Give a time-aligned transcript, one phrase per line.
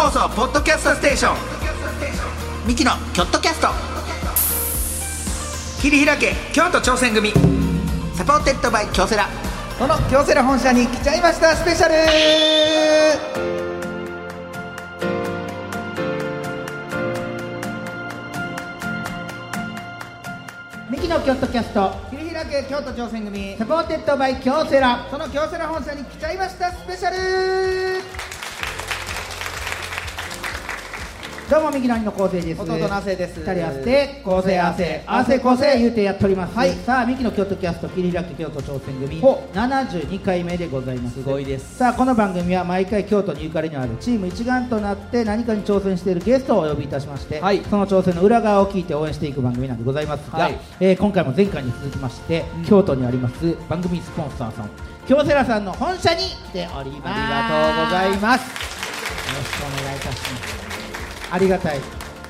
[0.00, 1.36] 放送ポッドキャストステーション。
[2.66, 3.68] ミキのキョットキャスト。
[5.82, 7.30] 切り開け京都挑戦組。
[8.14, 9.28] supported by 京セラ。
[9.78, 11.54] この京セラ本社に来ちゃいました。
[11.54, 11.94] スペシャル。
[20.88, 21.92] ミキの京都キャスト。
[22.08, 23.54] 切り開け京都挑戦組。
[23.58, 25.06] supported by 京セラ。
[25.10, 26.72] その京セラ本社に来ちゃいました。
[26.72, 28.09] スペシャル。
[31.50, 32.62] どうもミキの兄の構成です。
[32.62, 33.40] 弟の亜生です。
[33.40, 36.54] 二人合わせて構成合わせ合わせ構成言うてやっております。
[36.54, 36.72] はい。
[36.74, 41.16] さあミキの京都キャスト切り開け京都挑戦組ほ72回目でございます。
[41.16, 41.78] すごいです。
[41.78, 47.64] さあこの番組は毎回京都にゆかりのあるチーム一丸となって何かに挑戦しているゲストをお呼びいたしまして、はい。
[47.68, 50.60] その挑戦の裏側を聞いて応援していく番組なんでございますが、はい。
[50.78, 52.64] えー今回も前回に続きまして、うん。
[52.64, 54.70] 京都にあります番組スポンサーさん
[55.08, 57.20] 京セラさんの本社に来ております。
[57.20, 58.46] ありがとうございます。
[58.46, 60.69] よろしくお願いいたします
[61.30, 61.78] ありがたい。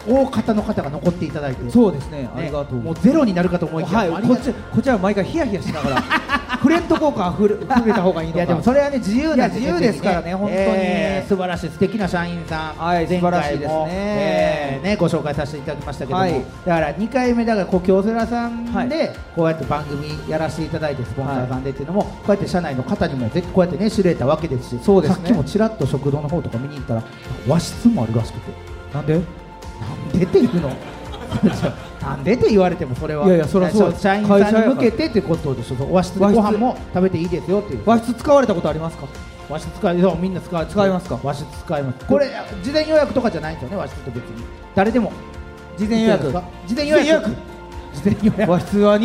[0.08, 1.70] 大方の方が残っていただいて。
[1.70, 2.22] そうですね。
[2.22, 2.30] ね。
[2.34, 2.78] ありがとう。
[2.78, 6.02] もうゼロになるかと思いきや、はいこっちこちらは毎回ヒヤヒヤしながら
[6.60, 8.38] 触れんとこうか触れ触れた方がいいのか。
[8.38, 10.56] いやでもそれはね自由な自由ですからね本当に。
[10.56, 13.86] えー素晴らしい素敵な社員さん、はい素晴らしいですね。
[13.90, 16.32] えーねご紹介させていただきましたけども、はい。
[16.64, 18.88] だから2回目だからこう京セラさんはい。
[18.88, 25.16] でこうやって番組やらせていただいてスポンサーさんでっていうのも、こうやって社内の方にもぜこうやってね知れたわけですしそうですね。
[25.16, 27.02] さっきもちらっと食堂の方とか見に行ったら
[27.46, 29.14] 和室もあるらしくてなんで？
[29.14, 30.70] なんでっていうの？
[32.02, 33.26] なんでって言われてもそれは。
[33.26, 33.94] いやいやそりゃそう。
[33.96, 35.92] 社員さんに向けてってことでしょ。
[35.92, 37.82] 和室でご飯も食べていいですよっていう。
[37.86, 39.06] 和室使われたことありますか？
[39.48, 40.66] 和室使いそうみんな使う。
[40.66, 41.18] 使いますか？
[41.22, 42.06] 和室使います。
[42.06, 42.30] これ
[42.62, 44.44] 事前予約とかじゃないんですよね和室って別に。
[44.74, 45.12] 誰でも。
[45.76, 46.32] 事前予約。
[46.66, 47.30] 事前予約。
[47.30, 47.34] 事
[48.04, 48.50] 前予約。
[48.50, 49.04] 和室は事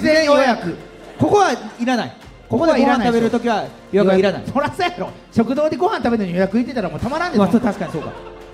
[0.00, 0.76] 前予約。
[1.18, 2.12] ここはいらない。
[2.48, 4.42] ここでご飯食べるときは予約はいらない。
[4.52, 5.10] そらそうやろ。
[5.32, 7.42] 食堂でご飯食べるのに予約行ってたらもうたまらんでしょ。
[7.44, 8.12] まあ確かにそうか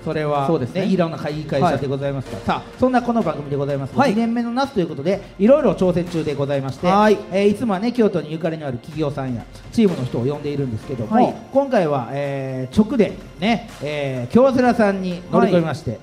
[0.09, 0.87] それはそうですね。
[0.87, 3.95] いろんな会い会社でございますから、さあそんなこの番組でございます。
[3.95, 4.15] が、はい。
[4.15, 7.19] 2年目の夏ということでいろいろ挑戦中でございまして、はい。
[7.31, 11.35] えーいつもはね京都にゆかりのある企業さんやチームの人を呼んでいるんですけども、はい。
[11.53, 16.01] 今回は、えー直でね、えー京セラさんに乗り込みまして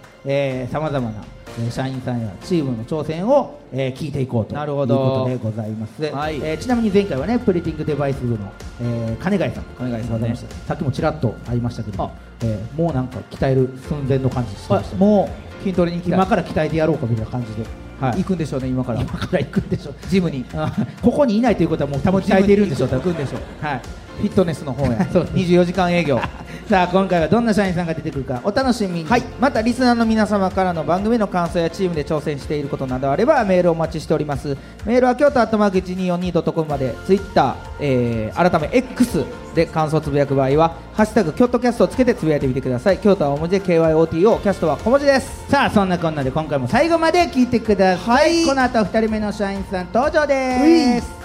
[0.72, 1.24] さまざまな
[1.58, 6.36] えー社員さんやチームの挑戦を、えー聞いていこうというなるほこどとでございます、はい。
[6.38, 8.52] えーちなみに前回はねプリティングデバイス部の、
[8.82, 10.36] えー金貝さん金貝さんね。
[10.68, 12.12] さっきもちらっと会いましたけどあ。
[12.42, 14.96] えーもうなんか鍛える寸前の感じしてました。
[14.96, 15.30] あも
[15.60, 17.64] う筋トレに今から鍛えてやろうかみたいな感じで、
[18.00, 19.02] はい、行くんでしょうね今から。
[19.02, 19.96] 今から行くんでしょう。
[20.10, 20.46] ジムに。
[20.54, 23.66] あここにいないということはもう多分鍛えているんでしょう行くんでしょう。
[23.66, 23.80] はい。
[23.80, 24.98] フィットネスの方へ。
[25.12, 26.20] そう24時間営業。
[26.70, 29.10] さあ今回はどんな社員さんが出てくるかお楽しみに。
[29.10, 34.58] はい、またリスナーの皆様からの番組の感想やチームで挑戦していることなどあればメールをお待ちしております。
[34.86, 39.24] メールは京都アットマーク 1242.com までツイッター、えー、改め X
[39.54, 42.98] で感想をつぶやく場合は「ハッシュタグ京都キャスト」をつけてつぶやいてみてください。
[42.98, 45.46] 京都は大文字で KYOTO キャストは小文字です。
[45.50, 48.46] さあそんなこんなで今回も最後まで聞いてください、はい。
[48.46, 51.25] この後2人目の社員さん登場です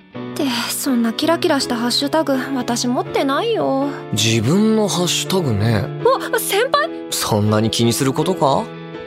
[0.31, 3.87] って、そんなキラキラしたハッシュタグ私持ってないよ。
[4.13, 5.85] 自分のハッシュタグね。
[6.33, 6.89] あ、先輩？
[7.11, 8.63] そんなに気にすることか？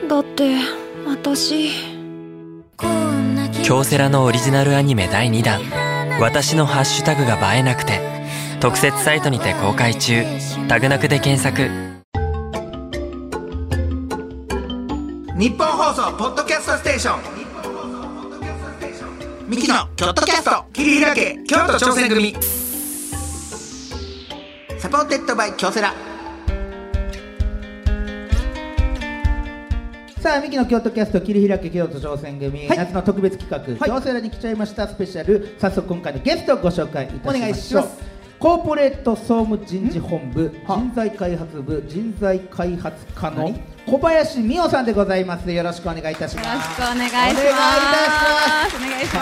[0.09, 0.57] だって、
[1.07, 1.71] 私。
[3.65, 5.63] 京セラのオリジナルアニメ第2弾
[6.21, 7.99] 「私のハッシュタグが映えなくて」
[8.61, 10.23] 特設サイトにて公開中。
[10.69, 11.71] タグなくで検索。
[15.39, 17.21] 日本放送ポッドキャストステーション
[19.47, 20.65] ミキのキョットキャスト。
[20.73, 21.39] 切り開け。
[21.47, 22.35] 京都挑戦組。
[24.79, 25.93] supported by 京セラ。
[30.19, 32.79] さあミキの京都キャスト切り開け京都挑戦組、はい。
[32.79, 33.91] 夏の特別企画、はい。
[33.91, 35.55] 京セラに来ちゃいましたスペシャル。
[35.59, 37.37] 早速今回のゲストをご紹介いたしましょう。
[37.37, 40.77] お願いしますコーポレート総務人事本部は。
[40.77, 45.51] 人材開発部人材開発課の何小林美桜さんでございます。
[45.51, 46.47] よろしくお願いいたします。
[46.47, 47.51] よろしくお願いしま
[48.71, 48.77] す。
[48.77, 49.21] お願いしま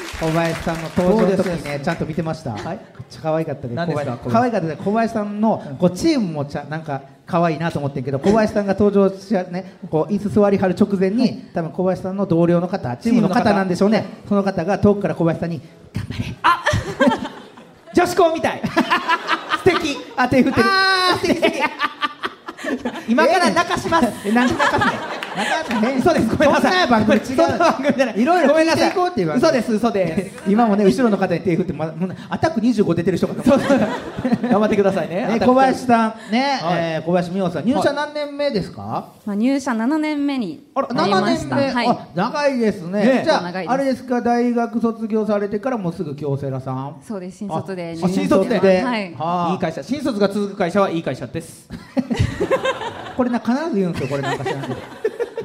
[0.00, 0.06] す。
[0.18, 2.80] 小林さんの登場の時ねちゃんと見てました、はい、
[3.20, 14.06] 可愛かったです可愛かったです小林さんのこうチームもちゃなんか可愛いなと思ってんけど小林さんが登場しねこう椅子座りはる直前に多分小林さんの同僚の方チームの方なんでしょうね。
[14.26, 15.60] その方が遠くから小林さんに
[15.92, 16.34] 頑張れ。
[16.42, 16.64] あ
[17.96, 18.60] 女子校みたい。
[19.64, 19.96] 素敵。
[20.16, 21.62] あ手振ってるあー素敵。
[23.08, 24.08] 今から泣かします。
[24.28, 25.25] えなんで泣かすの？
[25.36, 26.26] 嘘です。
[26.28, 26.88] ごめんなさい。
[26.88, 27.36] 番組違う。
[27.58, 28.20] 番組じゃない。
[28.20, 28.94] いろいろごめんなさい聞いて。
[28.94, 29.24] いこうってい。
[29.24, 30.42] う番組嘘です嘘です。
[30.50, 35.26] 今もね後ろの方に手振って、ま、もうねアタック25出てる人かと思頑張ってくださいね。
[35.26, 36.78] ね小林さんね、はい。
[36.94, 37.64] えー小林美桜さん。
[37.66, 41.56] 入社何年目ですか、まあ、入社7年目にあらなりま7した。
[41.56, 41.88] 年目、はい。
[41.88, 43.04] あ長いですね。
[43.04, 43.22] ね。
[43.24, 46.96] じゃああれですか大学卒業されてからもうすぐ京セラさん？
[47.02, 47.38] そうです。
[47.38, 48.58] 新卒であ新卒で？
[48.58, 49.14] はい。
[49.14, 49.82] はあいい会社。
[49.82, 51.68] 新卒が続く会社はいい会社です。
[53.16, 54.74] これな必ず言うんですよこれなんか知らんけど、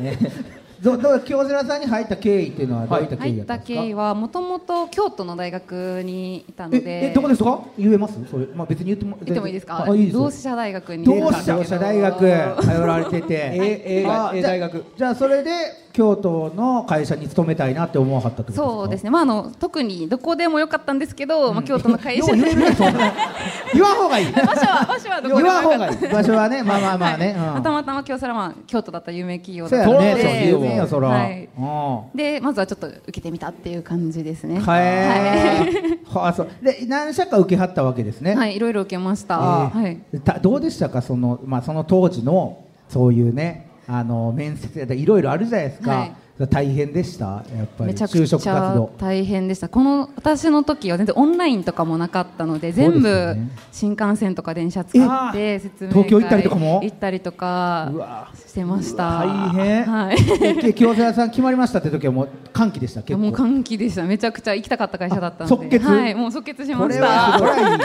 [0.01, 0.17] ね、
[0.81, 7.11] どどう京セラさんに入った経緯っていうのはどういった経緯入った経緯はもともと京都の大学にいたのえで。
[7.11, 7.61] えどこですか？
[7.77, 8.17] 言えます？
[8.29, 8.47] それ。
[8.55, 9.83] まあ別に言っても言ってもいいですか？
[9.87, 10.15] あいいです。
[10.15, 11.05] よ同志社大学に。
[11.05, 12.19] 同志社大学
[12.61, 13.33] 通られてて。
[13.53, 14.83] ええあじゃあえ大学。
[14.97, 15.51] じゃあそれで
[15.93, 18.67] 京都の会社に勤めたいなって思わはったってことですか？
[18.67, 19.09] そうですね。
[19.09, 22.39] まああの特にどこでもよかったんですけど、まあ京都の会社で。
[22.41, 22.49] よう
[23.73, 24.31] 言わん方がいい。
[24.31, 26.07] 場所は場所はどこ言でもわん方がいよかった。
[26.07, 26.11] い。
[26.11, 27.53] 場所はねまあまあまあね、うん。
[27.53, 30.21] はいたまたま京セラまあ京都だったら有名企業だったので。
[30.21, 31.49] そう有名よそら、はい。
[31.57, 32.17] うん。
[32.17, 34.59] でまずはちょっと受けてみたっていう感じですね。
[34.59, 36.47] はえー、はあそう。
[36.61, 38.35] で何社か受けはったわけですね。
[38.35, 39.37] はい、いろいろ受けました。
[39.39, 39.97] はい。
[40.23, 41.01] たどうでしたか？
[41.01, 45.91] そのまあその当時のそういうねあの面接でいろいろあるじゃないですか。
[45.91, 46.15] はい。
[46.49, 47.43] 大変でした？
[47.55, 47.93] やっぱり。
[47.93, 48.91] 就職活動。
[48.97, 49.69] 大変でした。
[49.69, 53.35] この私の時は全然オンラインとかもなかったので全部
[53.71, 54.97] 新幹線とか電車使
[55.29, 56.79] って説明会東京行ったりとかも？
[56.81, 59.19] 行ったりとかしてました。
[59.19, 59.83] 大変。
[59.83, 60.17] はい。
[60.41, 63.01] え京セラさん決まりましたって時はもう歓喜でした？
[63.03, 63.19] 結構。
[63.19, 64.03] もう歓喜でした。
[64.03, 65.55] めちゃくちゃ行きたかった会社だったので。
[65.55, 66.15] あ即決はい。
[66.15, 67.79] もう即決しましこれは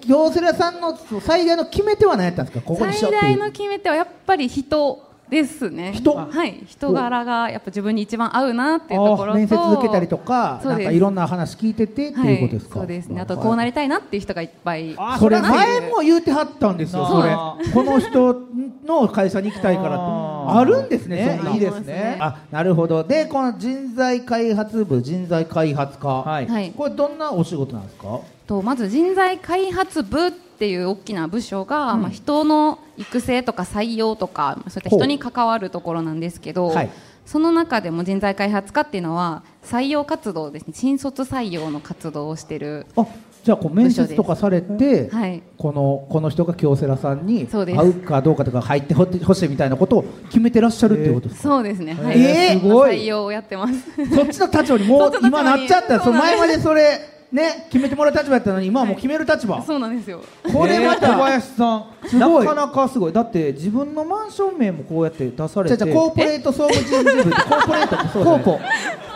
[0.00, 2.64] 京セラさんの最大の決め手は何やったんですか？
[2.64, 3.38] ここにしよ最うっていう。
[3.38, 5.92] 大の決め手はやっぱり人ですね。
[5.92, 6.14] 人？
[6.14, 6.62] はい。
[6.66, 12.78] 人柄がやっぱ自分に一番合うなっていうところとあ面接受けたりとかなんかいろんな話聞いててっていうことですか？
[12.78, 13.20] はい、そうですね。
[13.20, 17.34] あとこうなりたいなっていう人がいっぱいあそれ前も言うてはったんですよ、それ。
[17.72, 18.40] この人
[18.86, 20.24] の会社に行きたいからって。
[20.46, 22.18] あるんですね、いいですね。
[22.20, 23.02] あ、なるほど。
[23.02, 26.22] で、この人材開発部、人材開発課。
[26.22, 26.70] はいはい。
[26.76, 28.20] これどんなお仕事なんですか？
[28.46, 36.90] とまず人材開発部っていう大きな部署が、まあ、人の育成とか採用とかそういった人に関わるところなんですけど、はい。
[37.26, 40.74] その中でも人材開発課っていうのは採用活動ですね。
[40.76, 43.06] 新卒採用の活動をしてるあ、
[43.42, 45.08] じゃあ、こう面接とかされて。
[45.08, 45.42] はい。
[45.56, 47.78] この、この人が京セラさんにそうです。
[47.78, 51.48] 会うかどうかとか、入ってほほしいみたいなことを決めてらっしゃるっていうことですか？
[51.48, 52.20] そうですね、はい。
[52.20, 52.90] えーすごい。
[52.90, 53.74] 採用をやってます。
[54.14, 56.38] そっちの立場にもそう今なっちゃった、そそううなんです。
[56.38, 57.00] 前までそれ、
[57.34, 59.60] ね、決めてもらう立場やったのに、今はもう決める立場。
[59.60, 60.20] そうなんですよ。
[60.52, 62.46] これまたえー小林さんすごい。
[62.46, 63.12] なかなかすごい。
[63.12, 65.76] だって自分のマンション名もこうやって出されて。
[65.76, 68.60] じゃあじゃあコーポレート総務人事部ってコーポレートってそうコーポ。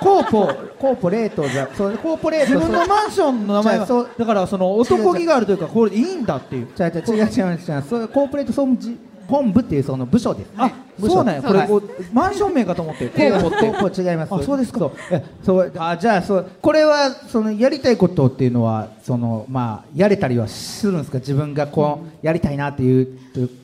[0.01, 0.55] コーポ。
[0.81, 3.87] コーポレートじゃそうコーポレート自分のマンションの名前は。
[3.87, 4.11] じゃあそう。
[4.19, 6.69] だからその男気があるというかこれいいんだっていう。
[6.75, 8.09] じゃあじゃあ違う違う違うそう。
[8.09, 8.99] コーポレート総務じ
[9.29, 11.43] 本部っていうその部署ですあそうなんや。
[11.43, 11.69] これ
[12.13, 14.03] マンション名かと思ってコーポって。
[14.03, 14.35] 違います？
[14.35, 14.73] あそうです。
[14.73, 14.91] か
[15.45, 21.19] そうあじゃあそうこれはそのやりたいことっていうのはそのまあやれたりはするんですか？
[21.19, 23.19] 自分がこうやりたいなっていう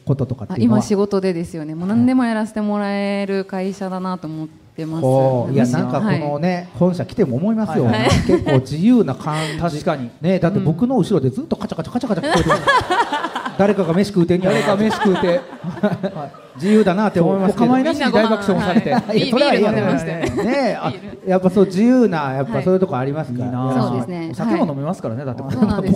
[0.05, 0.79] こととかってあいうのは。
[0.79, 1.75] 今仕事でですよね。
[1.75, 5.03] もう何でもやらせてもらえる会社だなと思ってます。
[5.03, 5.53] こう。
[5.53, 6.43] いやなんかこのはい。
[6.43, 9.59] ね、本社来ても思いますよ、はい結構自由な感じ。
[9.61, 10.11] 確かに。
[10.21, 12.57] ねだって僕の後ろでずっとカチャカチャカチャカチャ聞こえてる
[13.57, 15.41] 誰かが飯食うて誰か飯食うて。
[16.57, 17.65] 自由だなって思いますけど。
[17.65, 18.95] お構いなしに大爆笑もされて。
[18.95, 19.19] はい。
[19.19, 19.81] いやそれはいいやね
[20.45, 20.93] ねあ
[21.27, 24.29] やっぱそう自由なやっぱはいそういうとこありますから、そうですね。
[24.31, 25.25] お酒も飲めますからね。
[25.25, 25.51] だってこ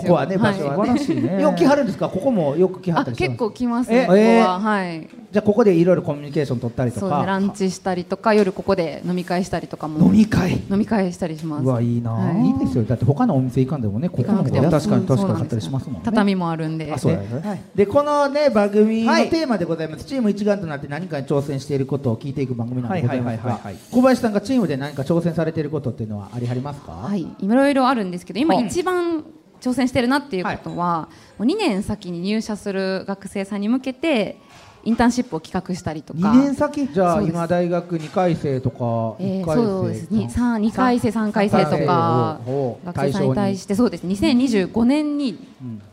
[0.05, 1.43] こはね場所はね、素晴らしいね。
[1.43, 2.09] よく来はるんですか？
[2.09, 10.07] ここもよく来はあったり結構来ますえねここえははいじゃあここでいろいろコミュニケーション取ったりとそうねラかンチしたりとか夜ここで飲み会したりとかも。
[10.07, 10.63] 飲み会。
[10.71, 11.65] 飲み会したりします。
[11.65, 12.13] うわいいな。
[12.13, 12.47] はい。
[12.47, 12.85] いいですよ。
[12.85, 16.01] だって他のお店行かんでもねここの方が安確かに確かにそうなんかったりしますもんね。
[16.05, 16.91] 畳もあるんで。
[16.91, 17.63] あそうだよね。
[17.75, 23.43] でこのね番組のテーマでございます、チーム一丸となって何かに挑戦していることを聞いていく番組なんでございますが。
[23.43, 23.75] はいはいはいはい。
[23.75, 27.21] はい小林さんがチームで何か挑戦されていることっていうのはありはりますか、はい。
[27.21, 27.47] い。
[27.47, 29.25] ろいろあるんですけど今はい一番
[29.61, 34.39] 挑戦してるなっていうことは、もう2年先に入社する学生さんに向けて
[34.85, 36.21] インターンシップを企画したりとか。
[36.21, 36.89] 2年先？
[36.89, 40.09] じゃあ今大学2回生とか1えー回生そうです。
[40.11, 43.75] にさん2回生3回生とかを学生さんに対して。
[43.75, 44.07] そうです。
[44.07, 45.49] 2025年に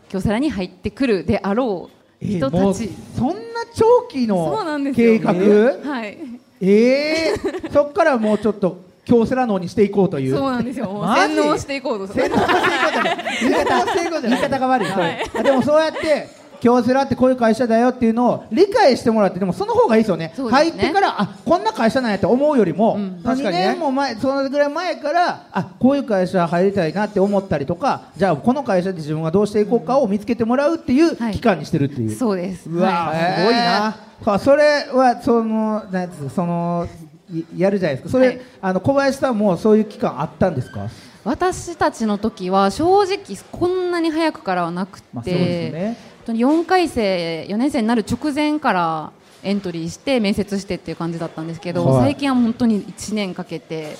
[0.08, 1.90] 京セラに入ってくるであろ
[2.20, 3.34] う人たち、そんな
[3.74, 4.56] 長期の
[4.94, 5.32] 計画？
[5.32, 6.18] はい。
[6.60, 10.34] えー、そっからもうちょっと京セラ能にしていこうという。
[10.34, 10.86] そうなんですよ。
[11.04, 12.12] 洗脳していこうと。
[12.12, 13.26] 洗脳していこうじゃない。
[13.40, 16.28] 言い方が悪い、それあでもそうやって
[16.66, 20.32] 京セラってこういう会社だよっていうのを理解してもらってでもその方がいいですよね。
[20.34, 20.70] そうですね。
[20.72, 22.98] 入ってからあこんな会社なんやって思うよりも、う。
[22.98, 31.34] ん確かに年も前そのぐらい前からあこういう会社入りたいなって思ったりとかじゃあこの会社で自分がどうしていこうかを見つけてもらうっていうはい。
[31.34, 32.68] 期間にしてるっていう、そうです。
[32.68, 33.18] うわはい。
[33.20, 36.88] ーすごいな、あそれはそのなんやつその
[37.32, 38.10] いやるじゃないですか。
[38.10, 38.40] それ、はい。
[38.60, 40.88] あの小林さんもそういう期間あったんですか？
[41.24, 43.18] 私たちの時は正直
[43.50, 45.80] こんなに早くからはなくて、まあそうですね。
[45.80, 52.04] 本当に4回生4年生になる直前からエントリーして面接してっていう感じだったんですけど、はい。
[52.04, 53.96] 最近は本当に1年かけて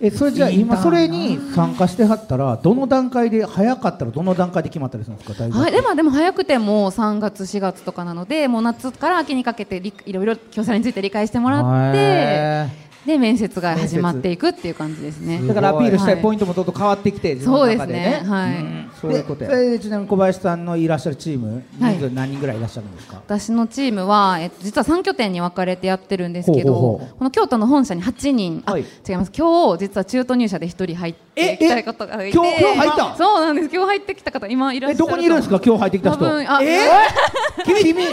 [0.00, 12.68] えそれじゃあ今それに参加してはったらどの段階で早かったらどの段階で決まったりするんですか大学はい、でもでも早くても3月4月とかなのでもう夏から秋にかけてりいろいろ京セラについて理解してもらってへ
[13.06, 15.36] で面接が始まっていくっていう感じですね。
[15.36, 16.22] ーだからアピールしたいはい。
[16.22, 18.04] ポイントもどんどん変わってきて、自分の中でね。
[18.04, 18.30] そうですね。
[18.30, 18.50] はい。
[18.62, 19.50] んそういうことや。
[19.50, 21.96] でちなみに小林さんのいらっしゃるチームはい。
[21.96, 27.18] 人数何人ぐらいいらっしゃるんですか、私のチームは、えっと、実は3拠点に分かれてやってるんですけどほうほうほう。
[27.18, 28.82] この京都の本社に8人、あはい。
[28.82, 29.32] 違います。
[29.36, 32.38] 今日実は中途入社で1人入ってきた方がいて。
[32.38, 33.68] え今日今日入ったそうなんです。
[33.70, 35.60] 今日入ってきた方今いらっしゃるえどこにいるんですか？
[35.62, 36.24] 今日入ってきた人。
[36.24, 36.88] 多分あえ？
[37.60, 38.04] ー、君 君。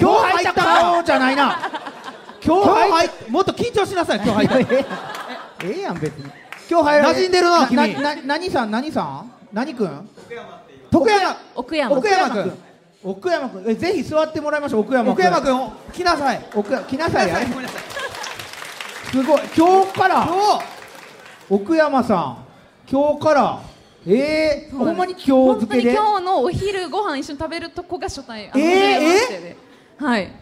[0.00, 1.56] 今日入った顔じゃないな
[2.44, 4.86] 今日入っもっと緊張しなさい今日入ったえ
[5.64, 6.30] ええやん別に。
[6.68, 7.76] 今日入ら馴染んでるな君。
[7.94, 9.32] なな何さん何さん？
[9.52, 10.08] 何君？
[10.90, 11.36] 徳山。
[11.54, 11.96] 奥山。
[11.96, 12.58] 奥山君。
[13.04, 13.64] 奥山君。
[13.68, 15.12] えぜひ座ってもらいましょう奥山君。
[15.12, 16.46] 奥山君来なさい。
[16.54, 17.36] 奥山来なさいや
[19.10, 19.40] すごい。
[19.56, 20.28] 今日から。
[21.50, 22.36] 奥山さん。
[22.90, 23.58] 今日から。
[24.06, 29.56] えー、ほんまに今日付けでに今日のお昼ご飯一緒に食べるとこが初対あのえー初めましてで
[29.96, 30.32] はい、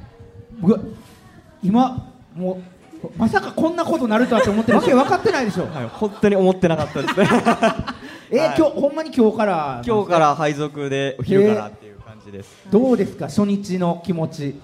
[1.62, 2.60] 今も
[3.04, 4.78] うまさかこんなことなるとはって思ってる。
[4.78, 5.64] わけ分かってないでしょ。
[5.72, 7.28] はい、本当に思ってなかったですね。
[8.30, 9.82] えー今日ほんまに今日から？
[9.86, 14.60] 今日から配属でお昼からっていう感じです、 どうですか初日の気持ち？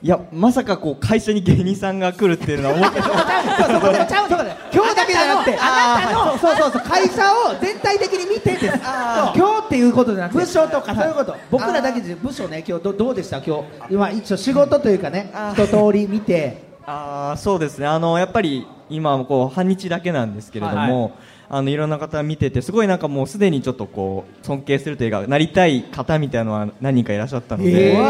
[0.00, 3.64] いやまさかこう会社に芸人さんが来るっていうのは思ってなかった。
[3.64, 10.38] そこでちゃうそこで今日だけじゃなくてあなたのそうそうそう会社を全体的に見てですそう今日いうことじゃなくて。
[10.38, 11.10] 部署とかそうい。
[11.10, 13.40] うこと僕らだけで部署ね今日どどうでした？
[13.40, 13.62] 今日。
[13.90, 16.62] 今一応仕事というかね一通り見て。
[16.86, 17.86] あーそうですね。
[17.86, 21.12] あのやっぱり今もこう半日だけなんですけれども、はい
[21.50, 28.02] あのいろんな方見ててすごいなんかもうすでにちょっとこう尊敬するというかなりたい方みたいなのは何人かいらっしゃったので、えー。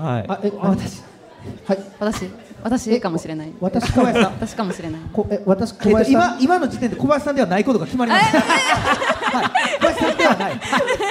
[0.00, 0.24] はい。
[0.28, 1.02] あえ私。
[1.64, 1.78] はい。
[2.00, 2.28] 私？
[2.64, 3.52] 私かもしれない。
[3.60, 4.32] 私小林さん。
[4.38, 5.00] 私かもしれない。
[5.12, 8.38] こえ私小林今今の時点で小林さんではないことが決まりました。
[9.32, 10.60] はい、小林さんではない。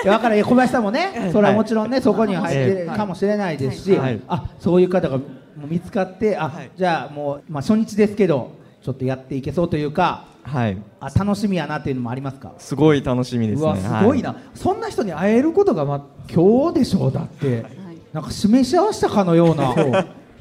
[0.07, 4.21] わからんいや小林さんもね、それはもちろんね、そこには入ってるかもしれないですし、はい。
[4.27, 5.19] あそういう方が
[5.67, 6.71] 見つかって、あ、はい。
[6.75, 8.51] じゃあもうまあ初日ですけど、
[8.81, 12.53] ちょっとやっていけそうというか、はい、あ楽しみやなっていうのもありますか？
[12.57, 13.63] すごい楽しみですね。
[13.63, 16.01] うわすごいな、そんな人に会えることがまあ
[16.33, 17.65] 今日でしょうだって、
[18.11, 19.75] なんか示し合わせたかのような。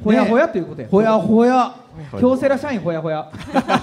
[0.04, 1.75] ほやほやということやほやほや。
[2.19, 3.30] 京セラ社員ほやほや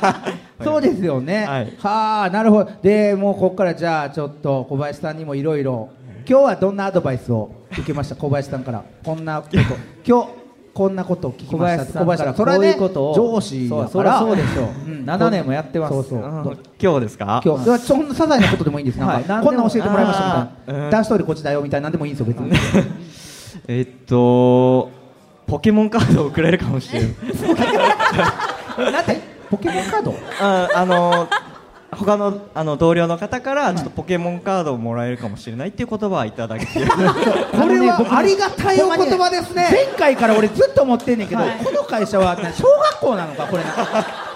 [0.63, 1.45] そうですよね。
[1.79, 2.71] はあ、なるほど。
[2.81, 5.89] で、もうここからじゃあちょっと小林さんにもいろいろ。
[6.29, 7.51] 今日はどんなアドバイスを？
[7.71, 8.83] 受けました小林さんから。
[9.03, 9.57] こんなこと。
[10.05, 10.27] 今日
[10.73, 11.77] こんなことを聞き小ました。
[11.77, 14.19] 林さんからそれはねこういうことを上司だそうから。
[14.19, 16.57] そりゃそうでしょううん7年もやってますそうそう。
[16.81, 17.41] 今日ですか？
[17.45, 18.97] 今日、はそんな些細なことでもいいんです。
[18.99, 20.87] なんか、はい何でもこんなん教えてもらいましたみたいな。
[20.87, 22.51] ん男子トイレこっちだよみたいなんでもいいんですよ、別に。
[23.69, 24.89] えっと
[25.57, 27.11] ポケモンカードをくれるかもしれない
[28.93, 29.19] なんて？
[29.49, 30.13] ポケモンカード？
[30.39, 31.27] ああの
[31.89, 36.73] 他のあの同僚の方からちょっとポケモンカードをもらえるかもしれないっていう言葉はいただけて。
[36.81, 36.85] こ
[37.67, 39.67] れはありがたいお言葉ですね。
[39.71, 43.63] 前回から俺ずっと思ってんねんけど、この会社はね小学校なのかこれ。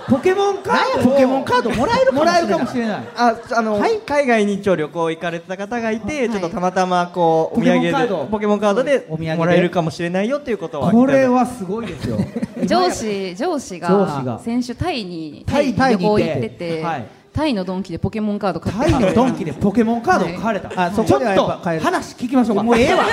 [0.07, 2.87] ポケモンカードポケモンカードもらえるもらえるかもしれい。
[2.87, 3.07] ない。
[3.15, 3.99] ああの、はい。
[3.99, 8.25] 海外に一応旅行行かれてた方がいて、ちょっとたまたまこうお土産でポケモンカード。
[8.25, 9.35] ポケモンカードでお土産で。
[9.35, 12.17] もらえるかもしれないよっていうことはこれはすごいですよ。
[12.65, 14.39] 上司上司がが。
[14.39, 16.23] 先週タイにタイタイに行って。
[16.23, 20.69] 旅行行ってて、はいタイのドンキでポケモンカード買ってタイのドンキでポケモンカードを買われた。
[20.75, 22.63] あそちょっこではやっぱと買える話聞きましょうか。
[22.63, 23.05] もうええわ。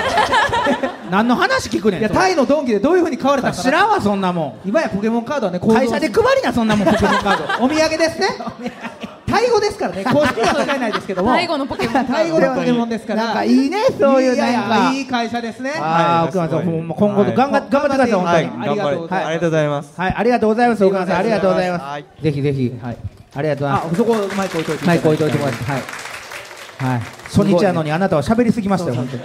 [1.09, 1.99] 何の話聞くねん。
[2.01, 4.67] いやタイのドンキでどういうふうに買われたか知らんわそんなもん。
[4.67, 7.63] 今やポケモンカードはね会社で配りなそんなもんポケモンカード。
[7.63, 8.27] お土産ですね。
[9.25, 10.03] タイ語ですからね。
[10.03, 11.29] 公式は使えないですけども。
[11.29, 18.49] タイ語のポケモンタイ語ではポケモンですからなんかいいねそういうなんかやいい会社ですねああ、奥山さん、今後と頑張って頑張ってください、本当はいに。
[18.49, 22.23] 頑張りありがとうございますはい、ありがとうございます、奥山さん、ありがとうございまはいす。
[22.23, 22.97] ぜひぜひ、はい、
[23.35, 23.93] ありがとうございます。
[23.93, 25.81] あそこマイク置いといてマイク置いといてもらって、はい。
[26.79, 29.23] はい、初日やのに、あなたは喋りすぎましたよ、本当に。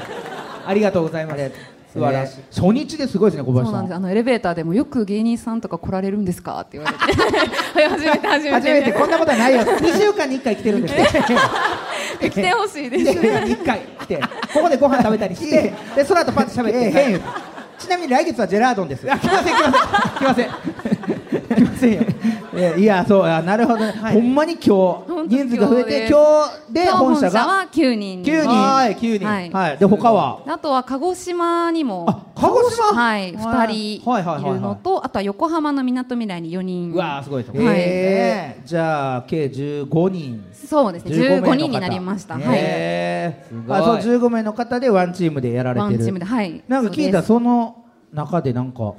[0.67, 1.53] ありがとうございます。
[1.93, 2.35] 素晴らしい。
[2.39, 3.71] えー初日ですごいですね、小林さん。
[3.71, 3.97] そうなんです。
[3.97, 7.05] あのエレベーターでもよく芸人さんとか来られるんですかって言われて。
[7.05, 8.51] は い初めて初めて。
[8.51, 8.93] 初めて。
[8.93, 9.63] こんなことはないよ。
[9.79, 10.95] 2週間に1回来てるんです。
[12.21, 13.13] 来てほしいです。
[13.13, 14.21] 一回来て。
[14.53, 17.27] ここでご飯食べたりしてでその後パッと喋ってへん言うて
[17.79, 19.11] ちなみに来月はジェラードンです。
[19.11, 19.75] あ来ません来ません。
[20.19, 20.49] 来ません。
[21.57, 22.03] 来ませんよ。
[22.57, 26.19] えいやそうあなるほどね、ほんまに今日人数が増えて今
[26.69, 27.47] 日で本社が？
[27.47, 28.23] は9人。
[28.23, 28.49] 9人。
[28.49, 28.97] はい。
[28.97, 29.27] 9人。
[29.27, 29.51] はい。
[29.51, 29.79] はい。
[29.79, 30.41] で他は？
[30.47, 32.85] あとは鹿児島にも鹿児島？
[32.95, 33.35] はい。
[33.35, 34.23] 2人はい。
[34.23, 34.41] はい。
[34.41, 34.43] はい。
[34.43, 34.51] はい。
[34.53, 37.77] いるのとあとは横浜のみなとみらいに4人うわーすごいですはい。
[37.79, 38.67] えー。
[38.67, 40.45] じゃあ計15人。
[40.53, 41.17] そうですね。
[41.17, 42.35] 15 15人になりました。
[42.35, 42.45] はい。
[42.49, 43.75] へー。
[43.75, 45.91] あそう15名の方でワンチームでやられてる。
[45.91, 46.63] ワンチームではい。
[46.69, 48.95] なんか聞いたその中でなんか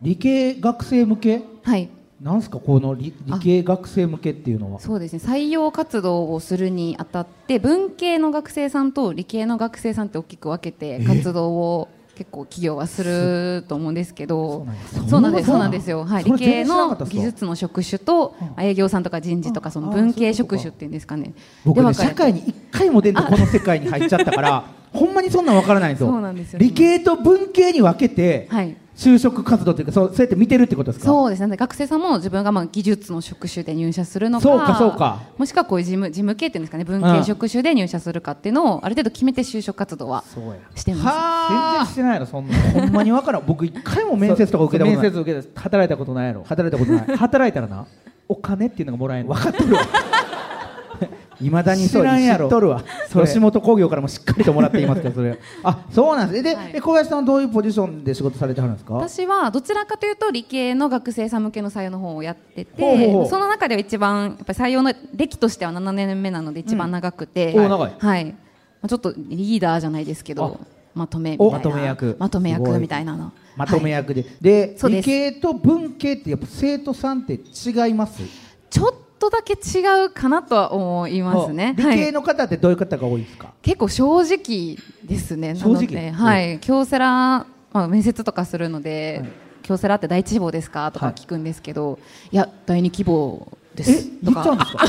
[0.00, 1.42] 理系学生向け？
[1.62, 1.88] はい
[2.24, 4.80] なんすかこの理理系学生向けっていうのは？
[4.80, 5.18] そうですね。
[5.22, 14.66] 採用活動をするにあたって文系の学生さんと理系の学生さんって大きく分けて活動を結構企業はすると思うんですけど。
[15.06, 16.06] そうなんですそうなんですよ。
[16.06, 16.24] はい。
[16.24, 21.34] 理系の技術の職種と営業さんとか人事とかその文系職種っていうんですかね。
[21.66, 24.64] 僕ね社会に一回も出んとこの世界に入っちゃったから
[24.94, 31.10] ほんまにそんなんわからないんですよ理系と文系に分けてはい就職活動っていうかそうそうやって見てるってことですか？
[31.10, 31.56] そうですね。
[31.56, 35.18] 学生さんも自分がまあ技術の職種で入社するのかそうかそうか。
[35.36, 40.22] もしくはこういう事務事務系っていうんですかね文うん系職種で入社するかっていうのをある程度決めて就職活動は
[40.76, 41.06] してます。
[41.06, 42.54] は全然してないのそんな。
[42.72, 43.42] ほんまにわからん。
[43.46, 45.02] 僕一回も面接とか受けたことない。
[45.02, 46.44] 面接受けて働いたことないやろ。
[46.44, 47.16] 働いたことない。
[47.16, 47.86] 働いたらな
[48.28, 49.80] お金っていうのがもらえる分かっとるわ
[51.44, 52.82] いまだにそう知らんやろ知っとるわ。
[53.10, 53.26] それ。
[53.26, 55.38] 吉本興業からもしっかりともらっていますからそれ。
[55.62, 56.42] あそうなんです。
[56.42, 56.72] で、はい。
[56.72, 58.94] で小林さんはどういうポジションで仕事されてはるんですか？
[58.94, 63.28] 私はどちらかというと理系の学生さん向けの採用の方をやっててほうほうほう。
[63.28, 67.92] その中では一番やっぱり採用の歴としては7年目なので一番長くて、お長い。
[67.98, 68.24] はい。
[68.26, 68.32] ま
[68.82, 70.60] あちょっとリーダーじゃないですけど
[70.94, 71.48] まとめみたいな。
[71.48, 72.16] おまとめ役。
[72.18, 73.32] まとめ役みたいなの。
[73.56, 75.06] まとめ役で、で理そうです。
[75.06, 78.22] 系と文系ってやっぱ生徒さんって違います？
[78.68, 78.94] ちょっ
[79.30, 81.74] とだけ違うかなとは思いますね。
[81.76, 81.96] 理はい。
[82.06, 85.54] 系の方ってどういう方が多いですか、結構正直ですね。
[85.54, 86.10] 正直？
[86.12, 87.06] はい、京セラ、
[87.72, 89.24] まあ面接とかするので、
[89.62, 90.90] 京セラって第一志望ですか？
[90.92, 91.98] とか聞くんですけど、
[92.30, 93.90] い、や第二希望です。
[94.22, 94.24] え？
[94.26, 94.42] とか。
[94.42, 94.84] 言っちゃうんですか？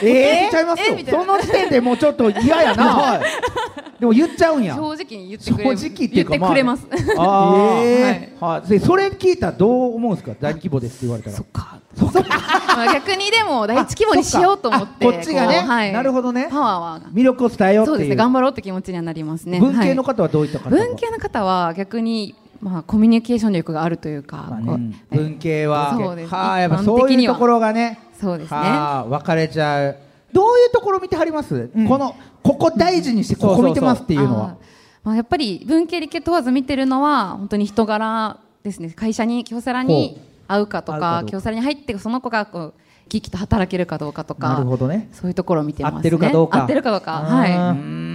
[0.02, 0.86] え言っちゃいますよ。
[0.92, 1.24] えみたいな。
[1.24, 3.20] その時点でもうちょっと嫌やな、
[4.00, 4.74] でも言っちゃうんや。
[4.74, 6.86] 正直に言ってくれ正直ってくれます。
[7.18, 7.52] あ。
[7.54, 8.60] ー はい。
[8.60, 8.68] はい。
[8.68, 10.34] でそれ聞いたらどう思うんですか？
[10.40, 11.36] 大規模ですって言われたら。
[11.36, 11.60] そっか。
[11.72, 15.60] まあ逆にでも第一希望にしようと思って、あこっちがね。
[15.60, 16.48] はい、なるほどね。
[16.50, 17.10] パワーは。
[17.12, 17.94] 魅力を伝えようっていう。
[17.94, 18.16] そうですね。
[18.16, 19.60] 頑張ろうって気持ちにはなりますね。
[19.60, 27.98] 文系のはい方はどういった方が、文系の方は逆にまあコミュニケーション力があるというか、こううん文系はそうですはあやっぱそういうところがね。
[28.20, 28.56] そうですね。
[28.56, 29.96] はあ分かれちゃう。
[30.32, 34.56] どういうところ見てはります、このここ大事にしてここ見てますっていうのは。
[35.04, 38.90] まあ、やっぱり文系理系問わず見てるのは本当に人柄ですね。
[38.90, 45.08] 会社に京セラに合うかとか京セラに入ってその子がこう生き生きと働けるかどうかとかなるほどね。
[45.12, 45.96] そういうところを見てますね。
[45.98, 46.62] 合ってるかどうか。
[46.62, 47.22] 合ってるかどうか。
[47.22, 48.07] うはい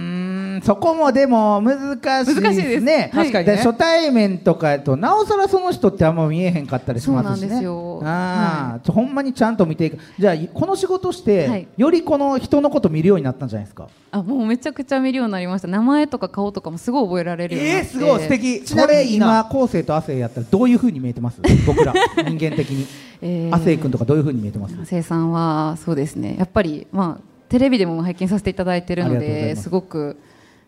[0.64, 3.10] そこもでも難しいですね。
[3.12, 3.30] はい。
[3.30, 3.56] 確かにね。
[3.56, 7.48] 初対面とかやとなおさらその人ってあんま見えへんかったりしますしね。
[7.48, 8.00] そうなんですよ。
[8.04, 9.98] あーほんまにちゃんと見ていく。
[10.18, 13.88] じゃあこの仕事して、はいよりこの人のこと見るようになったんじゃないですか？
[14.10, 15.68] あもうめちゃくちゃ見るようになりました。
[15.68, 17.72] 名前とか顔とかもすごい覚えられるように
[18.06, 18.28] なって。
[18.28, 18.62] 敵。
[18.64, 21.40] ちなみに今昴生と亜生やったらどういうふうに見えてます？
[21.66, 21.92] 僕ら。
[22.16, 22.86] 人間的に。
[23.20, 23.54] えー。
[23.54, 24.74] 亜生君とかどういうふうに見えてます？
[24.84, 26.36] 生さんはそうですね。
[26.38, 30.16] やっぱりまあテレビでも拝見させていただいてるのですごく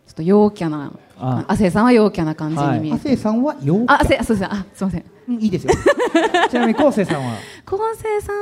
[0.07, 4.47] ちょっと陽キャなあ亜生さんは陽キャな感じに見えて、亜生さんは陽キあ、ャせ、そうですね。
[4.51, 5.03] あ、すみません。
[5.29, 5.73] うんいいですよ
[6.49, 7.33] ちなみに昴生さんは？
[7.65, 8.35] 昴生さん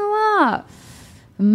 [0.48, 0.66] は。
[1.40, 1.46] うー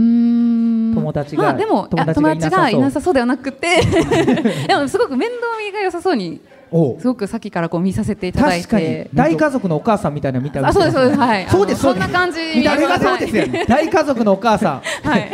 [0.90, 0.94] ん。
[0.94, 3.81] 友達がまあ、でも、友達がいや友達がいなさそういなさそうではなくて。
[4.66, 6.40] でも、すごく面倒見が良さそうに。
[6.70, 8.87] すごくさっきからこう見させていただい確かに。
[8.87, 9.11] て。
[9.12, 11.46] 大家族のお母さんみたいなの見たあ、そうです、そうです、はい。
[11.48, 12.62] そうですそんな感じ。
[12.62, 13.64] 誰がそうですよね。
[13.68, 15.09] 大家族のお母さん。
[15.09, 15.30] はい。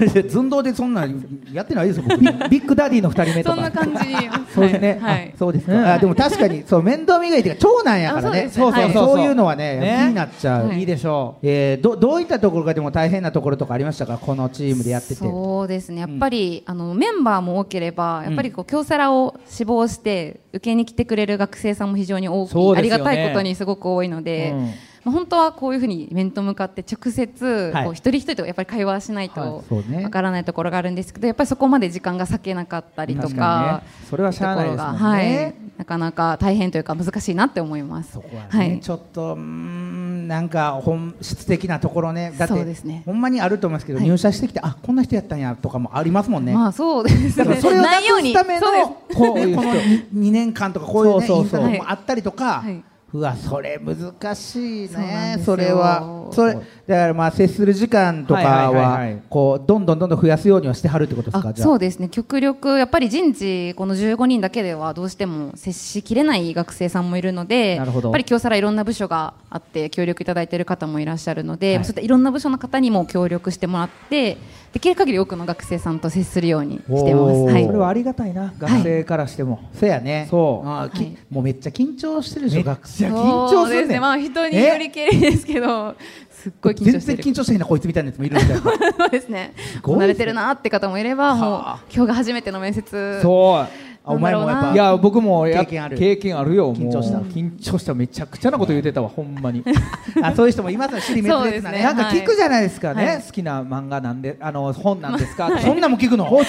[0.00, 2.18] 誰 寸胴でそんなんやってないですよ僕。
[2.20, 3.54] ビッグダディの二人目とか。
[3.56, 4.16] そんな感じに。
[4.54, 5.32] そうですね、はい。
[5.34, 5.38] あ。
[5.38, 8.46] そうですか、うんあでも確かにそう面倒見がいいというか長男やからね。
[8.48, 8.92] あそうそうそう、はい。
[8.92, 9.98] そういうのはねね。
[10.04, 10.80] 気になっちゃう、はい。
[10.80, 14.18] いいでしょえーどどういったところがでも大変なところとかありましたか？
[14.18, 15.14] このチームでやってて。
[15.14, 16.00] そうですね。
[16.00, 24.72] やっぱり、あのメンバーも多ければやっぱりこう京セラを志望して受けに来てくれる学生さんも非常に多く、ありがたいことにすごく多いので、うん
[25.04, 27.84] まあ、本当はこういうふうに面と向かって直接、はい。
[27.84, 29.34] こう一人一人とやっぱり会話しないはい。
[29.34, 29.64] と
[30.02, 33.90] わからないところがあるんですけどやっぱりそこまで時間が割けなかったりと確かね。
[34.10, 34.98] それはしゃあないですもんね。
[34.98, 38.12] はい、なかなか大変というか難しいなって思います。
[38.12, 38.80] そこはね、はい。
[38.80, 42.34] ちょっとうーんなんか本質的なところね。
[42.36, 43.02] だってそうですね。
[43.06, 44.08] ほんまにあると思いますけど、はい。
[44.08, 47.44] 入社してきてあこんな人やったんやとかもありますもんね、まあそうですね。
[47.44, 48.66] だからそれをなくすための
[49.14, 51.70] こういうこの 2, 年間とかこういうねそうそうそう。
[51.70, 52.82] インターンもあったりとか、はい
[53.12, 56.00] うわそれ難しいねそれは
[56.32, 59.22] それだからまあ接する時間とかはいはいはいははい。
[59.28, 62.08] こうどんどんどんどん増やすようにはしてはるってことですかそうですね。
[62.08, 68.08] 極力やっぱり人事この15人だけではどうしても接しきれない学生さんもいるのでなるほど。
[68.08, 74.36] やっぱり京セラいろんな部署があって協力いただいている方もいらっしゃるので、はいそういったいろんな部署の方にも協力してもらって
[74.72, 77.52] できる限り多くの学生さんと接するようにしてます。
[77.52, 77.66] はい。
[77.66, 80.28] それはありがたいな学生からしても、そうやね。
[80.30, 80.68] そう。
[80.68, 81.16] あはい。
[81.28, 83.46] もうめっちゃ緊張してるでしょ学生緊張すんね。
[83.46, 84.00] んそうですね。
[84.00, 85.96] まあ人によりけりですけど
[86.30, 87.24] すっごい緊張全然してる。
[87.24, 88.62] 緊張してへんなこいつみたいなやつもいるみたいな。
[88.62, 89.54] そうですね。
[89.56, 89.82] すね。
[89.82, 91.78] 慣れてるなって方もいればもうはあ。
[91.92, 93.20] 今日が初めての面接。
[93.22, 93.56] そう。
[93.56, 93.68] あ
[94.12, 95.98] お前もやっぱいや僕もや経験ある。
[95.98, 96.66] 経験あるよ。
[96.66, 97.18] もう緊張した。
[97.18, 99.64] 緊張しためちゃくちゃなこと言ってたわほんまに。
[100.22, 101.00] あそういう人もいますよ。
[101.00, 102.02] 尻滅裂なねそうですね。
[102.02, 103.22] なんか聞くじゃないですかね、はい。
[103.22, 106.26] 好きな漫画なんであの本なんですか、そんなんも聞くの？
[106.30, 106.48] 好き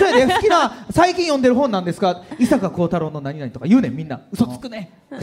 [0.49, 2.21] な最近読んでる本なんですか？
[2.39, 3.95] 伊坂幸太郎の何々とか言うねん。
[3.95, 4.19] みんな。
[4.31, 4.89] 嘘つくね。
[5.11, 5.17] ほ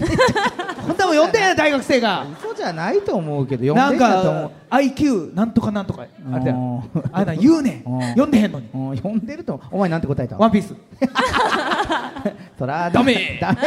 [0.93, 2.27] んとも読んでんや大学生が。
[2.43, 4.43] 嘘じゃないと思うけど読なんんでんやと思う。
[4.45, 6.07] か IQ なんとかなんとか。
[6.33, 6.85] あれだよ。
[7.13, 7.83] あれだ言うね。
[8.11, 8.69] 読んでへんのに。
[8.75, 10.37] うん読んでるとお前なんて答えた？
[10.37, 10.75] ワンピース
[12.59, 13.39] そらダメ。
[13.41, 13.59] ダメ。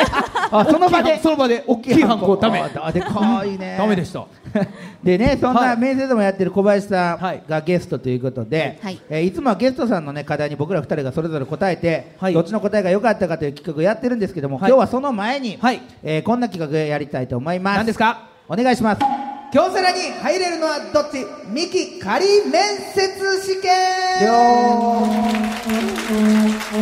[0.51, 1.19] あその場で？
[1.19, 1.63] その場で。
[1.65, 2.59] 大きいハンコダメ。
[2.59, 3.75] あでかいね。
[3.79, 4.25] ダメでした。
[5.03, 5.77] でねそんはない。
[5.77, 7.37] 面接もやってる小林さはい。
[7.37, 8.99] んがゲストということで、はい。
[9.09, 12.33] えーいつもはゲストさんのね課題に僕ら二人がそれぞれ答えて、はい。
[12.33, 21.25] どっちの答えが良かったかという企画をやってるんですけども、はい今日はその前に、はいえーこんな企画やりたいと思います何ですかお願いします京セラに入れるのはどっち？
[21.49, 23.71] ミキ仮面接試験。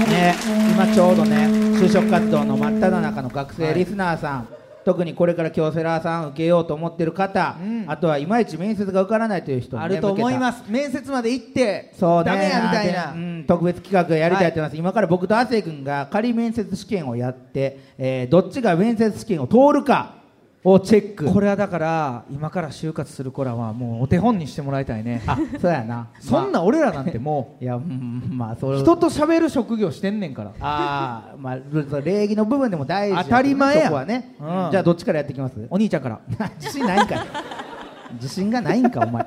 [0.08, 0.36] ね
[0.75, 1.47] 今ちょうどね
[1.79, 4.47] 就職活動の真っ只中の学生リスナーさん、
[4.86, 7.86] 特にこれから京セラさん受けようと思ってる方、うん。
[7.88, 10.39] あとはいまいち面接が受からないという人に、ね、あると思いす。
[10.39, 12.32] ます面接まで行ってそうね。
[12.32, 13.13] ダメやみたいな。
[13.13, 20.18] うん、特別企画やりたいと思います、今から僕と亜生君が仮面接試験をやって、えーどっちが面接試験を通るか
[20.63, 21.26] をチェック。
[21.32, 25.22] これはだから今から就活する子らはもうお手本にしてもらいたいね。
[25.26, 26.10] あそうやな。
[26.19, 30.52] そんな俺らなんても いやうんまあそうう人と喋る職業してんねんから。
[30.60, 31.58] ああまあ
[32.04, 34.45] 礼儀の部分でも大事や当たり前やはね、うん。
[34.72, 35.67] じゃあどっちからやっていきます？
[35.69, 36.19] お兄ちゃんから。
[36.60, 37.19] 自信ないんかい。
[38.15, 39.26] 自信がないんかお前。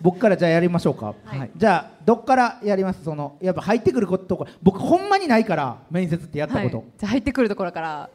[0.00, 1.50] 僕からじゃあやりましょうか、はい。
[1.56, 3.02] じゃあどっからやります？
[3.02, 6.86] そのやっぱ入ってくることこ僕ほんまにないから面接ってやったこと、はい。
[6.98, 8.08] じゃあ入ってくるところから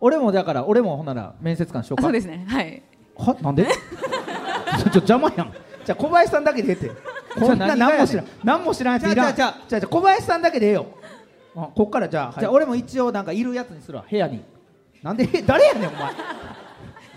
[0.00, 2.02] 俺もだから俺もほんなら面接官しようか。
[2.02, 2.44] あそうですね。
[2.48, 2.82] はい。
[3.16, 3.64] はなんで？
[3.66, 3.74] ちょ
[4.94, 5.52] 邪魔やん。
[5.84, 6.90] じゃあ小林さんだけでええって。
[7.38, 8.26] こんな何も知らん。
[8.44, 9.34] 何も知らんやついらん。
[9.34, 10.86] じゃあじゃ小林さんだけでええよ。
[11.56, 14.04] あこっからじゃあ、じゃあ俺も一応なんかいるやつにするわ。
[14.08, 14.42] 部屋に。
[15.02, 15.28] なんで？
[15.32, 15.98] え 誰やねんお前。
[15.98, 16.12] じゃあ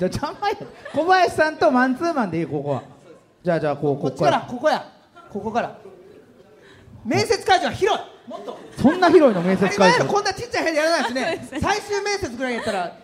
[0.05, 0.55] 邪魔や
[0.93, 2.83] 小林さんとマンツーマンでいいここは。
[3.43, 4.85] じゃあじゃあこうこっちからここや。
[5.31, 5.77] ここから。
[7.05, 8.01] 面接会場は広い
[8.77, 10.05] そんな広いの面接会場。
[10.05, 11.59] こんなちっちゃい部屋でやらないですね。
[11.61, 12.97] 最終面接ぐらいやったら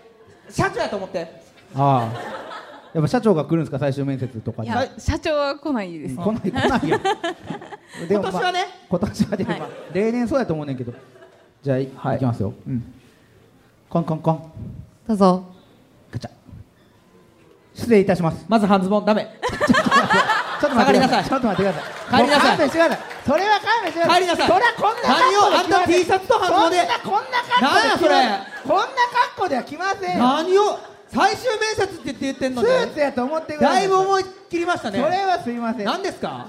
[0.49, 1.41] 社長やと思って。
[1.75, 2.47] ああ。
[2.93, 4.69] やっぱ社長が来るんですか最終面接とかに。
[4.69, 7.01] いや社長は来ないです、来ない来ないやん
[8.07, 8.65] でもまあ今年はね。
[8.89, 9.59] 今年はでも、はい。
[9.59, 10.93] まあ例年そうやと思うねんけど。
[11.61, 12.19] じゃあい,、はい。
[12.19, 12.93] きますよ、うん、
[13.89, 14.51] コンコンコン。
[15.07, 15.43] どうぞ。
[16.11, 16.31] ガチャ。
[17.75, 18.45] 失礼いたします。
[18.47, 19.27] まず半ズボンダメ
[20.59, 21.23] ちょっと待ってください。
[21.23, 22.17] ちょっと待ってください。
[22.17, 22.57] 帰りなさい。
[22.57, 22.99] 勘弁してください。
[23.27, 24.15] それは勘弁してください。
[24.15, 24.47] 帰りなさい。
[24.47, 28.13] それはこんな何をあんた T シャツと半ズボンでこんなこんな格好で
[28.63, 30.23] こんな格好では来ませんよ。
[30.23, 30.79] 何を？
[31.07, 33.81] 最終面接って言って言ってんのスにーツやと思ってください。
[33.81, 34.99] だいぶ思い切りましたね。
[34.99, 35.85] それはすいません。
[35.85, 36.47] 何ですか？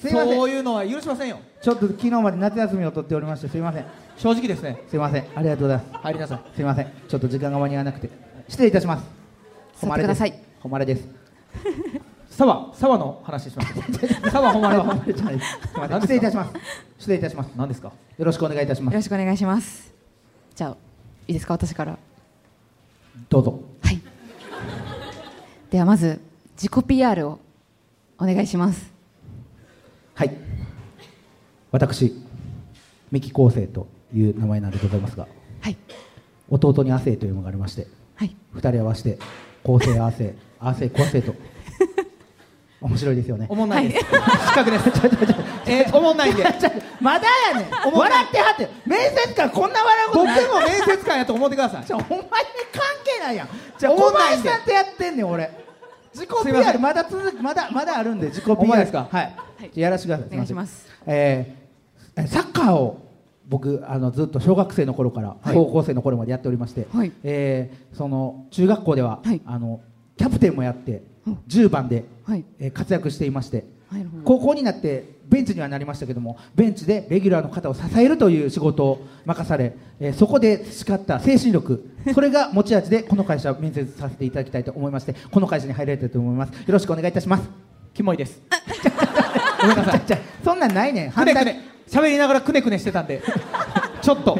[0.00, 0.36] すいません。
[0.36, 1.40] そういうのは許しませんよ。
[1.60, 3.84] ちょっと昨日まで夏休みを取っておりましてすいません。
[4.16, 4.82] 正直ですね。
[4.88, 5.26] すいません。
[5.34, 6.02] ありがとうございます。
[6.04, 6.40] 入りなさい。
[6.54, 6.92] すいません。
[7.08, 8.10] ちょっと時間が間に合わなくて。
[8.48, 9.04] 失礼いたします。
[9.80, 10.30] 座ってください。
[10.30, 10.42] です。
[10.62, 11.08] 誉れです
[12.36, 13.72] 沢沢の話します。
[14.30, 15.40] 沢誉れは誉れじゃない
[16.02, 16.52] 失礼いたします。
[16.98, 17.50] 失礼いたします。
[17.56, 17.92] 何ですか？
[18.18, 19.92] よろしくお願いいたしまよろすしくお願いします。
[20.54, 20.76] じゃあ
[21.26, 21.54] いいですか？
[21.54, 21.98] 私から。
[23.30, 23.60] どうぞ。
[23.82, 24.00] はい。
[25.70, 26.20] ではまず
[26.56, 27.38] 自己 PR を
[28.18, 28.92] お願いします。
[30.14, 30.34] はい。
[31.72, 32.12] 私
[33.10, 35.26] 三木昴生という名前なんでございますが
[35.60, 35.76] はい。
[36.50, 38.34] 弟に亜生というのがありましてはい。
[38.52, 39.18] 二人合わせて
[39.64, 41.34] 昴生亜生亜生昴生と
[42.88, 43.46] 面白いですよね。
[43.48, 44.04] おもんないです。
[44.06, 44.88] 失格です。
[45.66, 46.44] えーおもんないんで。
[47.00, 47.70] まだやねん。
[47.92, 50.46] 笑ってはって面接官こんな笑うこと僕ない。
[50.46, 51.84] も面接官やと思ってください。
[51.84, 52.30] じゃあお前に関
[53.04, 53.48] 係ないやん。
[53.78, 54.48] じゃあおも小んないんで。
[54.48, 55.50] 林さんとやってんねん俺。
[56.14, 59.08] 自己 PR んまだ続くまだまだあるんで自己 PR ですか？
[59.10, 59.34] はい、
[59.74, 60.28] やらせてください。
[60.28, 60.86] お願いします。
[61.06, 63.02] えーサッカーを
[63.46, 67.12] 僕あのずっと小学生の頃から高校生の頃までやっておりまして、はい。
[67.22, 69.42] えーその中学校では、はい。
[69.44, 69.80] あの
[70.16, 71.34] キャプテンもやってうん。
[71.48, 72.44] 10番で、はい。
[72.58, 86.50] えー活躍していましてはい高校になってベンチにはなりましたけどもベンチでレギュラーの方を支えるという仕事を任され、えーそこで培った精神力 それが持ち味でこの会社を面接させていただきたいと思いましてこの会社に入られたいと思います。
[86.50, 87.48] よろしくお願いいたします。
[87.94, 88.40] キモいです。
[89.60, 90.02] ごめんなさい。
[90.44, 91.12] そんなんないねん。
[91.12, 91.60] くねくね。
[91.88, 93.22] 喋りながらくねくねしてたんで。
[94.02, 94.38] ちょっと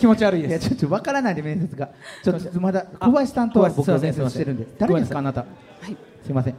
[0.00, 1.90] 気持ち悪いいやですちょっとわからないで面接が。
[2.24, 4.66] ちょっとまだ小林さんとは僕は面接してるんで。
[4.78, 5.18] 誰ですか？
[5.18, 5.40] あなた。
[5.42, 5.46] は
[5.88, 5.96] い。
[6.24, 6.54] すいません。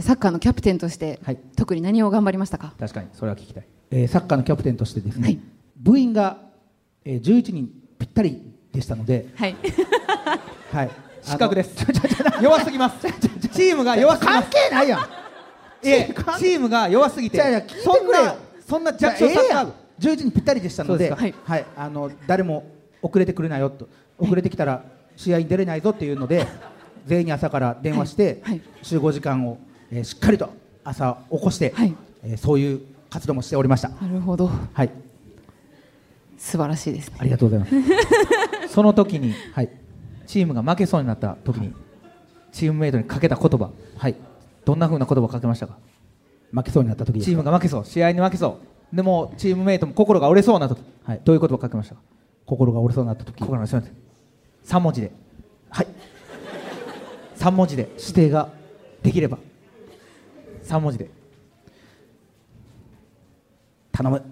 [0.00, 1.36] サッカーのキャプテンとして、はい。
[1.56, 2.74] 特に何を頑張りましたか？
[2.78, 3.64] 確かにそれは聞きたい。
[3.92, 5.38] えーサッカーのキャプテンとしてですね、はい。
[5.76, 6.38] 部員が、
[7.04, 9.56] えー、11人ぴったりでしたので、はい。
[10.72, 10.90] はい、
[11.22, 11.86] 失格です。
[12.42, 13.06] 弱すぎます。
[13.52, 15.00] チームが弱すぎま関す係ないやん。
[15.80, 17.38] チームが弱すぎて。
[17.84, 18.24] そんくれよ。
[18.24, 18.34] な
[18.66, 21.38] そんな弱小サッカー部ええやん11人ぴったりでしたのでそうですか。
[21.52, 21.66] はい。
[21.76, 22.66] あの誰も
[23.02, 23.88] 遅れてくれないよと。
[24.18, 24.84] 遅れてきたら
[25.16, 26.46] 試合に出れないぞっていうので
[27.06, 28.54] 全員に朝から電話して、はい。
[28.54, 29.58] はい集合時間を、
[29.90, 30.50] えーしっかりと
[30.84, 31.94] 朝起こして、はい。
[32.22, 32.80] えーそういう
[33.10, 33.88] 活動もしておりました。
[33.90, 34.50] なるほど。
[34.72, 34.90] はい。
[36.36, 37.16] 素晴らしいですね。
[37.20, 38.68] ありがとうございます。
[38.74, 39.70] その時にはい。
[40.26, 41.72] チームが負けそうになった時に
[42.50, 44.14] チームメイトにかけた言葉はい。
[44.64, 45.76] どんな風な言葉をかけましたか？
[46.54, 47.84] 負けそうになった時チームが負けそう。
[47.84, 48.58] 試合に負けそ
[48.92, 48.96] う。
[48.96, 51.20] でもチームメイトも心が折れそうな時、はい。
[51.24, 51.94] どういう言葉をかけました？
[51.96, 52.00] か
[52.46, 53.34] 心が折れそうになった時。
[53.40, 53.94] 心が折れそうになっ
[54.64, 54.76] た。
[54.76, 55.12] 3文字で。
[55.70, 55.86] はい。
[57.36, 57.88] 3文字で。
[57.98, 58.48] 指定が
[59.02, 59.38] できれば。
[60.64, 61.10] 3文字で。
[63.92, 64.22] 頼む。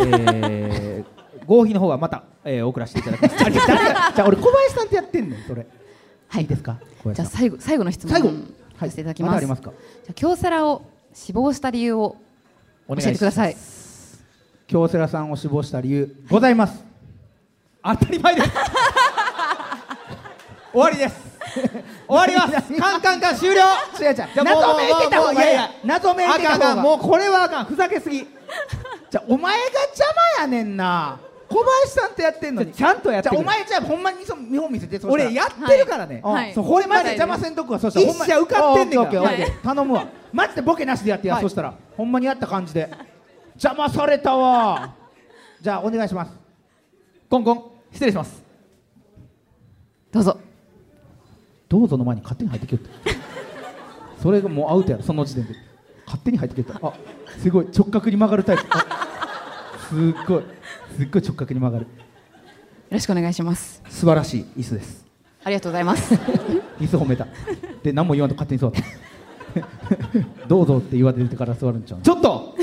[0.00, 3.36] えー、合否の方はまた、えー、送らせていただきます。
[3.44, 5.66] じゃあ俺小林さんってやってんねんそれ。
[6.28, 6.42] はい。
[6.42, 6.78] いいですか？
[7.14, 8.10] じゃあ最後最後の質問。
[8.10, 8.30] 最後
[8.86, 9.70] させていただきまます,、だありますか？
[9.70, 12.16] じゃあ京セラを死亡した理由を
[12.88, 13.56] 教えてください。
[14.66, 16.82] 京セラさんを死亡した理由ございます、
[17.84, 18.48] 当たり前です。
[20.72, 21.32] 終わりです。
[22.08, 22.72] 終わります。
[22.80, 23.60] カンカンカン終了。
[24.00, 24.14] 違う違う。
[24.14, 25.66] じゃ謎めいてた方がええや。
[25.66, 26.82] ん謎めいてた方が。
[26.82, 27.64] もうこれはあかん。
[27.66, 28.20] ふざけすぎ。
[29.10, 30.06] じゃあお前が邪
[30.38, 31.18] 魔やねんな
[31.52, 32.72] 小林さんとやってんのに。
[32.72, 36.54] ちゃんとやってお前じゃあほんまにそ見本見せて俺やってるからね、うんはい。
[36.54, 37.78] そうこれマジで邪魔せんとくわ。
[37.78, 39.10] そしたらほんま一社受かってんねん
[39.62, 40.06] 頼むわ。
[40.32, 41.42] マジでボケなしでやってや、はい。
[41.42, 42.90] そしたらほんまにやった感じで。
[43.54, 44.94] 邪魔されたわ。
[45.60, 46.32] じゃあお願いします。
[47.28, 47.64] コンコン。
[47.92, 48.42] 失礼します。
[50.10, 50.40] どうぞ。
[51.68, 54.22] どうぞの前に勝手に入ってきよった。
[54.22, 55.54] それがもうアウトやろその時点で。
[56.06, 56.86] 勝手に入ってきよった。
[56.86, 56.92] あ
[57.38, 57.68] すごい。
[57.76, 58.64] 直角に曲がるタイプ。
[58.70, 59.02] あ
[59.88, 60.44] すっごい
[60.96, 61.86] すっごい直角に曲がる。
[61.86, 61.90] よ
[62.90, 63.82] ろしくお願いします。
[63.88, 65.06] 素晴らしい椅子です。
[65.44, 66.14] ありがとうございます。
[66.78, 67.26] 椅子褒めた。
[67.82, 68.82] で何も言わんと勝手に座った
[70.46, 72.56] どうぞって言われてから座るんちゃうちょっと！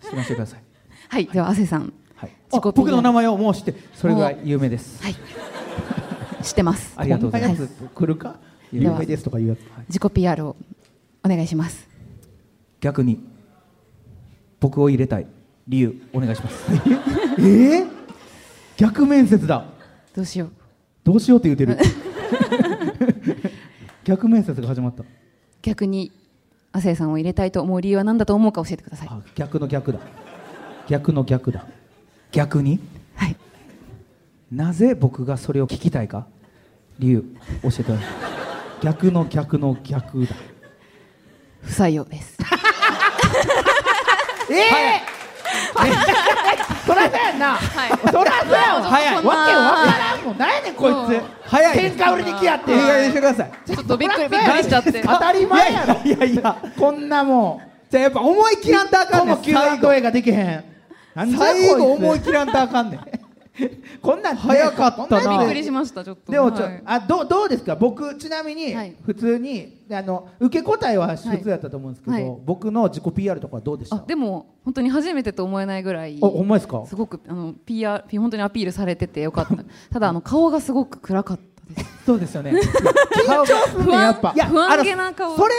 [0.00, 0.62] 質問してください、
[1.08, 1.26] はい。
[1.26, 1.92] では亜生さん。
[2.14, 5.02] はい、僕の名前をもう知ってそれぐらい有名です。
[5.02, 5.16] はい
[6.42, 6.94] 知ってます。
[6.96, 7.68] ありがとうございます。
[7.94, 8.36] 来るか？
[8.72, 9.58] 有名ですとか言うやつ。
[9.88, 10.56] 自己 PR を
[11.24, 11.88] お願いします。
[12.80, 13.20] 逆に
[14.60, 15.26] 僕を入れたい
[15.68, 16.64] 理由お願いします。
[17.38, 17.82] え？
[17.82, 17.86] ー、
[18.76, 19.64] 逆面接だ。
[20.14, 20.50] どうしよう。
[21.04, 21.78] どうしようって言うてる。
[24.04, 25.04] 逆面接が始まった。
[25.62, 26.10] 逆に
[26.72, 29.08] 亜生さんを入れたいと思う理由は何だと思うか教えてください。
[29.10, 29.98] あ逆の逆だ。
[30.88, 31.66] 逆の逆だ。
[32.32, 32.80] 逆に？
[33.14, 33.36] はい。
[34.50, 36.26] なぜ僕がそれを聞きたいか？
[36.98, 37.24] 理由
[37.62, 38.06] 教えてください。
[38.82, 40.34] 逆の逆の逆だ。
[41.62, 42.38] 不採用です。
[44.50, 45.17] ええ
[46.86, 47.90] そらそうやんな、はい。
[47.90, 49.16] そらそうやわ早い。
[49.16, 51.76] わけわからんもんなんやねんこいつ早い。
[51.90, 52.72] 喧嘩売りに来やって。
[52.72, 53.52] いい加してください。
[53.66, 55.02] ちょっとびっくりびっくりしちゃって。
[55.02, 56.00] 当たり前やろ。
[56.04, 59.36] いやいやこんなもんじゃあやっぱ思い切らんとあかんねん。
[59.36, 60.64] この Q&A ができへん。
[61.14, 63.00] 最後思い切らんとあかんねん
[64.02, 65.38] こんなん早かったな。
[65.38, 66.30] びっくりしましたちょっと。
[66.32, 66.82] でもちょ、はい。
[66.84, 67.76] あどうどうですか？
[67.76, 68.94] 僕ちなみにはい。
[69.04, 72.36] 普通に、あの受け答えは普通やったと思うんですけど、はい。
[72.44, 73.96] 僕の自己 PR とかはどうでした？
[73.96, 76.84] あでも本当に初めてと思えないぐらいあほんまですか？
[76.86, 79.56] すごくあの PR 本当にアピールされててよかった。
[79.92, 82.52] ただあの顔がすごく暗かったですそうですよね。
[82.56, 84.32] 緊張すんねんやっぱ。
[84.34, 85.36] いや不安げな顔。
[85.36, 85.54] それ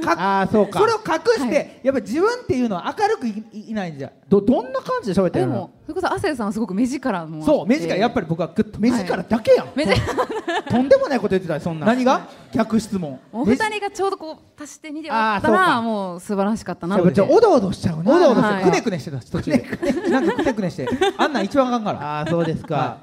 [0.00, 0.78] をか ああそうか。
[0.78, 1.80] それを隠して、はい。
[1.82, 5.52] やっぱ自分っていうのは明るくいいいないんじゃどどんな感じで喋ってるの？
[5.52, 7.46] でもそれこそ亜生さんはすごく目力もあって。
[7.46, 10.00] そう目力やっぱり僕はグッと目力だけやん、目力。
[10.70, 11.86] とんでもないこと言ってたよそんな。
[11.86, 12.22] 何が？
[12.54, 15.58] 逆質問お二人がちょうどこう足して2で割ったあーそうか。
[15.58, 18.16] らもう素晴らしかったなやっぱちょおどおどしちゃうな。
[18.16, 18.64] おどおどして、はい。
[18.64, 19.64] くねくねしてた途中で。
[20.10, 20.88] なんかくねくねして。
[21.18, 22.00] あんなん一番あかんから。
[22.00, 22.98] ああそうですか、は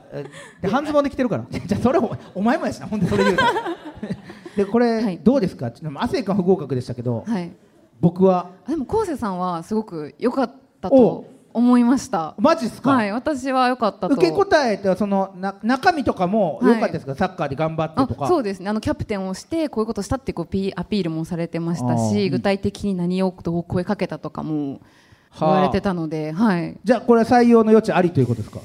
[0.61, 1.45] で半ズボンで来てるから。
[1.51, 3.51] じゃあそれおお前もやしなほんでそれ言うたら
[4.57, 5.17] でこれ、はい。
[5.23, 5.71] どうですか？
[5.71, 7.51] ちなみに亜生君不合格でしたけど、はい。
[7.99, 8.49] 僕は？
[8.67, 12.35] あでも昴生さんはすごく良かったおと思いました。
[12.37, 13.11] マジっすか、はい。
[13.11, 14.15] 私は良かったと。
[14.15, 16.79] 受け答えってそのな中身とかも良はい。
[16.79, 18.27] かったですか、サッカーで頑張ってあとか。
[18.27, 18.69] そうですね。
[18.69, 24.81] あのキャプテンをしてこういうことしたってこうピアピールもされてましたし具体的に何をどう声かけたとかも
[25.39, 25.61] 言はあ。
[25.61, 28.59] われてたので、はい、じゃあこれは採用の余地ありということですか？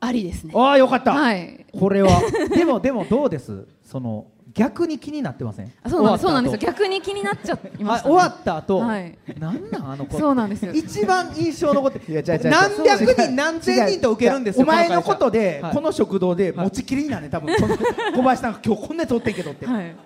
[0.00, 0.52] ありですね。
[0.54, 1.66] ああよかった、はい。
[1.78, 2.10] これは。
[2.54, 3.66] でもでもどうです？
[3.84, 5.72] その逆に気になってません？
[5.82, 6.22] あそうなんです。
[6.22, 6.58] そうなんですよ。
[6.58, 9.18] 終わっ逆に気になっちゃいました、ね、終わった後、はい。
[9.38, 10.72] なんなんあの子そうなんですよ。
[10.72, 12.12] 一番印象残って。
[12.12, 15.74] いや違う違う違う何百人何千人と受けるんですよお前のことで、はい。
[15.74, 17.54] この食堂で持ちきりになんね多分。
[18.14, 19.96] 小林さんが今日こんなやつおってんけどって、はい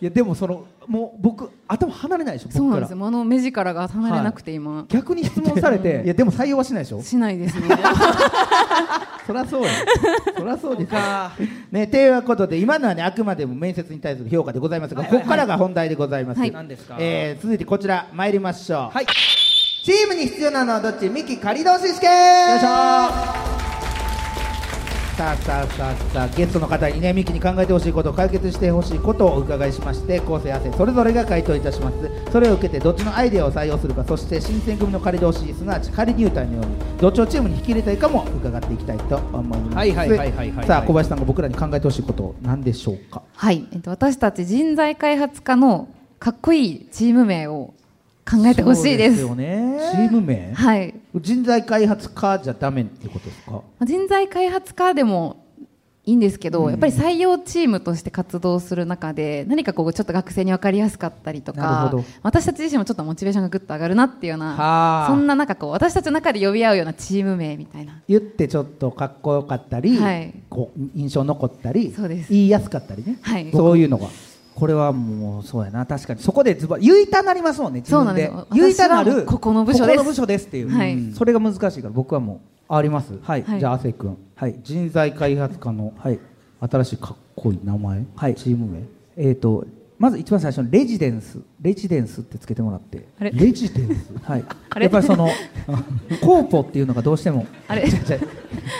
[0.00, 3.06] いやでもそのもう僕頭離れないでしょそうなんですよ。
[3.06, 7.02] あの目力が離れなくて今、逆に質問されていやでも採用はしないでしょ？
[7.02, 7.68] しないですね。
[9.26, 9.70] そりゃそうや
[10.38, 11.00] そりゃそうですよ
[11.72, 16.50] ねということで今のはねあくまでも面接に対する評価でございますが、ここからが本題でございます、はい。
[16.52, 16.96] 何ですか？
[17.00, 18.94] えー続いてこちら参りましょう。
[18.94, 19.06] はい。
[19.82, 21.08] チームに必要なのはどっち？
[21.08, 22.50] ミキ仮同士試験。
[22.50, 23.65] よいしょ
[25.16, 31.96] さあさあさあさあゲストの方にねミキに考えてほしいこと解決してほしいことをお伺いしまして構成汗それぞれが回答いたします。
[32.30, 39.76] それを受けてどっちのアイデアを採用するかそして新選組の仮同士すなわち仮入隊のようにどっちをチームに引き入れたいかも伺っていきたいと思います。
[39.76, 39.92] はい。
[39.92, 47.74] はいはいはいさあ小林さんが僕らに考えてほしいこと何でしょうかはい、えっと、私たち人材開発課のかっこいいチーム名を
[48.28, 49.20] 考えてほしいです。
[49.20, 49.78] そうよね。
[49.92, 50.94] チーム名はい。
[51.14, 53.52] 人材開発課じゃダメってことですか？
[53.52, 55.44] まあ人材開発課でも
[56.04, 65.08] いいんですけど、やっぱり採用チームとして活動する中で何かこうちょっと学生に分かりやすかったりとか私たち自身もちょっとモチベーションがぐっと上がるなっていうようはあ。
[65.08, 68.00] なそんななんかこう私たちの中で呼び合うようなチーム名みたいな。
[68.08, 70.32] 言ってちょっとかっこよかったり、はい。
[70.48, 72.32] こう印象残ったりそうです。
[72.32, 73.50] 言いやすかったりね、はい。
[73.52, 74.06] そういうのが
[74.56, 75.84] これはもうそうやな。
[75.84, 76.20] 確かに。
[76.20, 78.26] そこでズバ言いたなりますもんね自分で。
[78.26, 78.58] そうなんです。
[78.58, 79.98] よ言いたなるここの部署です。
[79.98, 80.94] ここの部署ですっていう、はい。
[80.94, 81.12] うん。
[81.12, 83.42] それが難しいから僕はもあります、はい。
[83.42, 83.60] はい。
[83.60, 84.56] じゃあ亜生君、はい。
[84.62, 86.18] 人材開発課のうはい。
[86.58, 88.34] 新しいかっこいい名前、はい。
[88.34, 88.82] チーム名？
[89.18, 89.66] えー、と
[89.98, 91.38] まず一番最初にレジデンス。
[91.60, 93.06] レジデンスってつけてもらって。
[93.20, 93.32] あれ？
[93.32, 94.10] レジデンス？
[94.24, 94.44] はい。
[94.70, 94.84] あれ？
[94.84, 95.28] やっぱりその
[96.22, 97.84] コーポっていうのがどうしてもあれ？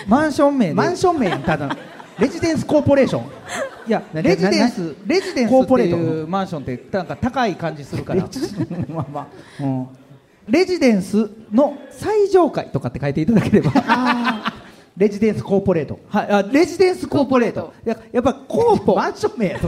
[0.08, 0.74] マンション名で。
[0.74, 1.76] マンション名ただの
[2.18, 3.24] レジデンスコーポレーション。
[3.86, 8.28] いやなレジデンなスレジデンスってコーポレーいうマンションってなんか高い感じするから。
[8.88, 9.88] まあまあ、うん。
[10.48, 13.72] レジデンスの最上階とかって書いていただければ。
[14.96, 15.98] レジデンスコーポレート。
[16.08, 17.74] はいあレジデンスコーポレート。
[17.84, 18.96] ややっぱコーポ。
[18.96, 19.60] マンション名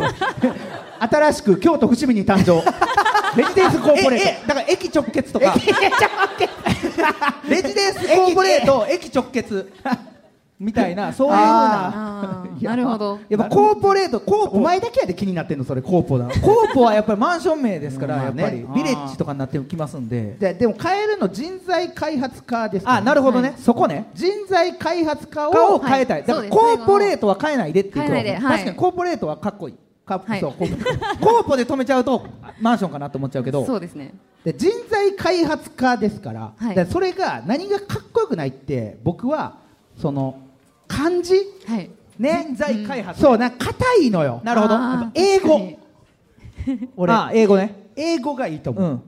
[1.01, 2.65] 新しく京都伏見に誕生。
[3.37, 4.29] レジデンスコーポレート。
[4.29, 5.55] ええだから駅直結とか。
[7.47, 9.71] レジデンスコーポレート駅直結
[10.61, 12.45] みたいな そういうふうな。
[12.61, 13.19] なるほど。
[13.29, 18.67] やっぱコーポレートコーポお前だけやで気になってんのそれコーポだ コーポはやっぱりマンション名ですから、やっぱり。
[18.75, 20.37] ビレッジとかになってきますんで。
[20.39, 24.11] ででも変えるの人材開発課ですあなるほどね、そこね。
[24.15, 28.35] 人材開発課を変えたい、だからコーポレートは変えないでっていうはい。
[28.41, 29.75] 確かにコーポレートはかっこいい。
[30.09, 30.41] かはい。
[30.41, 32.25] そうコーポで止めちゃうと
[32.61, 33.65] マンションかなと思っちゃうけど。
[33.65, 34.15] そうですね。
[34.45, 36.75] で人材開発課ですから,、はい。
[36.75, 39.57] でそれが何がかっこよくないって僕は
[39.97, 40.37] その
[40.89, 41.35] 漢字？
[41.67, 41.91] はい。
[42.19, 42.47] ね。
[42.49, 44.41] 人材開発、そうなんか硬いのよ。
[44.43, 44.75] なるほど。
[45.15, 45.79] 英語。
[46.97, 47.91] 俺あ英語ね。
[47.95, 49.03] 英語がいいと思う、うん。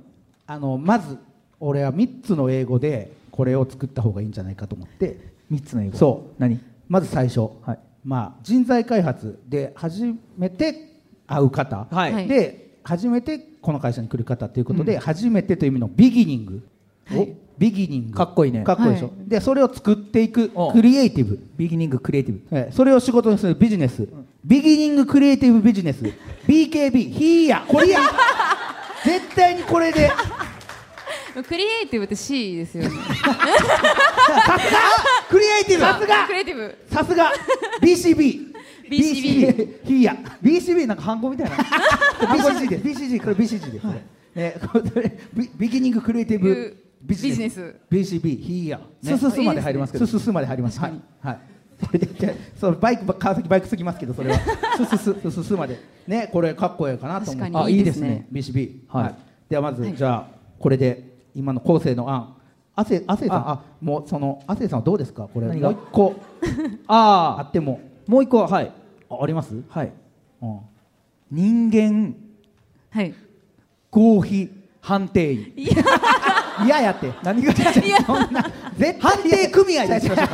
[0.47, 1.19] あのまず
[1.59, 5.19] 俺は3つの英語でこれを作った方がいいんじゃないかと思って。
[5.51, 5.97] 3つの英語。
[5.99, 6.35] そう。
[6.39, 6.61] 何？
[6.89, 7.79] まず最初、はい。
[8.05, 12.13] まあ、人材開発で初めて会う方、はい。
[12.13, 12.27] はい。
[12.27, 16.63] で初めてこの会社に来る方ということで、初めてという意味のビギニング、
[17.05, 17.21] はい。
[17.21, 18.17] おビギニング。
[18.17, 18.65] かっこいいね。
[18.65, 19.29] かっこいいでしょ、はい。
[19.29, 20.73] でそれを作っていくお。
[20.73, 21.39] クリエイティブ。
[21.59, 22.41] ビギニングクリエイティブ。
[22.57, 24.09] えーそれを仕事にするビジネス、
[24.43, 26.03] ビギニングクリエイティブビジネス。
[26.49, 28.01] BKB ヒーヤこれや。
[29.05, 30.11] 絶対にこれで。
[31.47, 32.91] クリエイティブって C ですよね。
[35.29, 35.81] クリエイティブ。
[35.83, 36.27] さすが。
[36.27, 36.79] クリエイティブ。
[36.91, 37.31] さすが。
[37.83, 38.51] BCB
[38.91, 41.57] BCB ヒーヤ BCB なんかハンコみたいな。
[42.35, 42.85] BCG です。
[42.85, 43.87] BCG これ BCG です、
[44.35, 47.77] えーこれビビギニングクリエイティブビジネス。
[47.91, 49.19] BCB ヒーヤス。
[49.19, 49.31] ス。
[49.31, 49.41] ス。
[49.43, 50.19] まで入りますけどス。
[50.19, 50.25] ス。
[50.25, 50.33] ス。
[50.33, 51.39] まで入りますはい確はい
[51.83, 54.39] それでそうバイク川崎バイクすぎますけどそれは
[54.77, 54.85] ス。
[54.85, 54.99] ス。
[54.99, 55.21] ス。
[55.21, 55.31] ス。
[55.31, 55.45] ス。
[55.45, 55.55] ス。
[55.55, 59.15] までねこれかっこいいかなと思って確かにいいですね BCB はいはい
[59.49, 60.27] ではまずはいじゃあ
[60.59, 62.37] これで今の構成の案
[62.77, 66.15] 亜生さんあもうその亜生さんはどうですかこれもう一個
[66.87, 68.73] あああってももう一個ははい
[69.11, 69.93] あありますはい
[70.43, 70.61] うん
[71.31, 72.15] 人間
[72.91, 73.15] はい
[73.91, 75.53] 合否判定員
[76.65, 77.13] 嫌やって。
[77.23, 78.43] 何がそんな
[78.77, 79.49] 絶対判定。
[79.49, 80.27] 組合ですよ人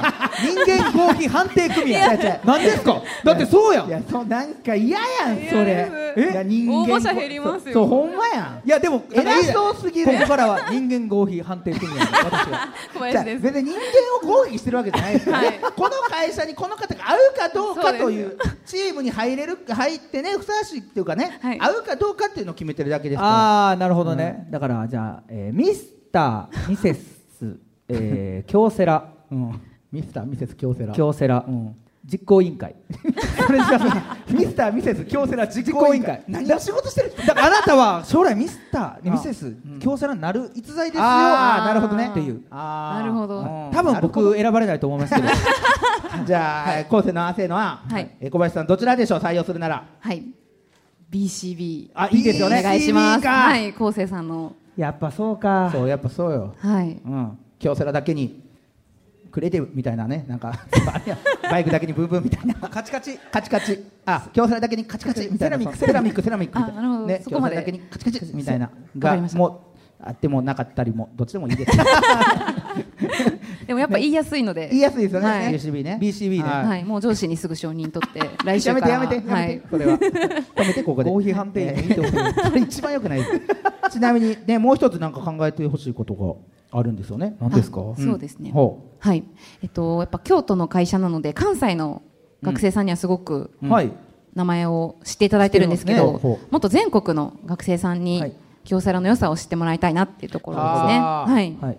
[0.66, 3.03] 間合否判定組合何ですか？
[3.24, 3.89] だってそうやん。
[3.89, 5.64] いやそうなんか嫌やん嫌それ。
[5.64, 7.74] ですいや人間応募者減りますよ。
[7.74, 8.66] そうそうほんまやん。
[8.66, 10.12] いやでも偉そうすぎる。
[10.12, 13.43] ここからは人間合否判定組合 私が小林です。
[13.43, 13.79] 別に人
[14.22, 15.61] 間を抗議してるわけじゃないですよ、はい。
[15.77, 21.61] この会社にこの方が合うかどうかというチームに入れる入ってねふさわしいっていうかね、はい。
[21.61, 23.29] 合うかどうかっていうのを決めてるだけですから。
[23.31, 27.59] ああなるほどね、だからじゃあ、えーミスターミセス、
[27.89, 29.12] えー、京セラ。
[29.31, 29.61] うん、
[29.93, 30.95] ミスターミセス京セラ。
[30.95, 31.77] 京セラ、うん。
[32.05, 32.75] 実行委員会。
[33.47, 33.79] それしか
[34.31, 36.23] ミスターミセス京セラ実行委員会。
[36.29, 41.05] 何を仕事してるだからあなたは将来ミスターミセス京セラになる逸材ですよ。
[41.05, 42.09] あーなるほどね。
[42.09, 42.43] っていう。
[42.51, 43.41] なるほど。
[43.41, 43.71] うん。
[43.73, 45.29] 多分僕選ばれないと思いますけど。
[46.25, 48.17] じゃあ後世の亜生のははい。
[48.21, 49.19] えー小林さんどちらでしょう？
[49.19, 49.85] 採用するなら。
[49.99, 50.23] はい。
[51.11, 52.61] BCB あいいですよね。
[52.61, 53.27] お願いします。
[53.27, 53.73] はい。
[53.73, 55.70] 昴生さんのやっぱそうか。
[55.72, 56.55] そうやっぱそうよ。
[56.59, 57.01] はい。
[57.05, 57.39] うん。
[57.59, 58.43] 京セラだけに
[59.33, 60.53] クリエイティブみたいなねなんか
[61.51, 62.55] バイクだけにブンブンみたいな。
[62.55, 63.18] カチカチ。
[63.18, 63.85] カチカチ。
[64.05, 65.59] あ京セラだけにカチカチみたいな。
[65.59, 68.66] セラミックセラミックセラミックみたいあなるほどね京セラだけにカチカチみたいな。
[68.66, 69.39] わかがりました。
[69.39, 71.72] もうあってもなかったりもどっちでもいいです。
[73.66, 74.68] でもやっぱ言いやすいので。
[74.70, 75.55] 言いやすいですよね、はい。
[75.55, 75.99] BCB ね。
[76.01, 76.42] BCB ね。
[76.42, 76.66] はい。
[76.66, 81.11] はい、もう上司にすぐ承認取って 来週やめからてやめてやめて、はい、それは止めてここで。
[81.11, 82.12] 合否判定ねいいと思う。
[82.44, 83.18] それ一番良くない。
[83.18, 83.30] です
[83.92, 87.36] ちなみにねもう一つなんか考えてほしいことがあるんですよね。
[87.40, 87.80] 何ですか？
[87.80, 88.51] あそうですね。
[88.51, 89.24] ほはい。
[89.62, 92.03] えっとやっぱ京都の会社なので関西の
[92.42, 93.90] 学生さんにはすごくう、はい。
[94.34, 96.18] 名前を知っていただいてるんですけど、ね。
[96.18, 98.32] ほもっと全国の学生さんに、はい
[98.67, 101.01] 京セラの良さを知ってもらいたいなっていうところですね。
[101.01, 101.57] はい。
[101.61, 101.79] はい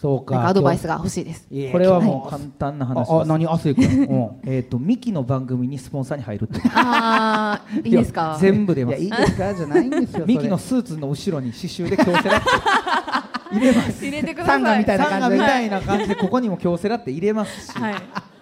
[0.00, 1.46] そうかかアドバイスが欲しいです。
[1.72, 8.38] これはもう簡単な話ああ何亜生君、うんえっとミキの番組にスポンサーに入るってああ、いいですか。
[8.40, 12.40] 全部出ますいいですかじゃないんですよミキのスーツの後ろに刺繍で京セラ
[13.52, 14.54] 入れます入れてください。
[14.54, 17.94] サンガみたいなサンガみたいな感じでここにも京セラって入れますしはい。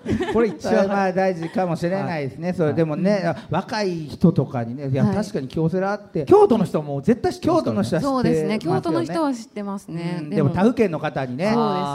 [0.33, 4.95] これ一それは応まあ大事かもしれないですね、それでもね、若い人とかにね、い。
[4.95, 8.55] や、はい確かに京セラって、京都の人はもう絶対知ってます京都の人は知ってそうですね。
[8.55, 10.19] ますよ京都の人は知ってますね。
[10.21, 10.31] うん。
[10.31, 10.51] でも。
[10.51, 11.55] 他府県の方にねね。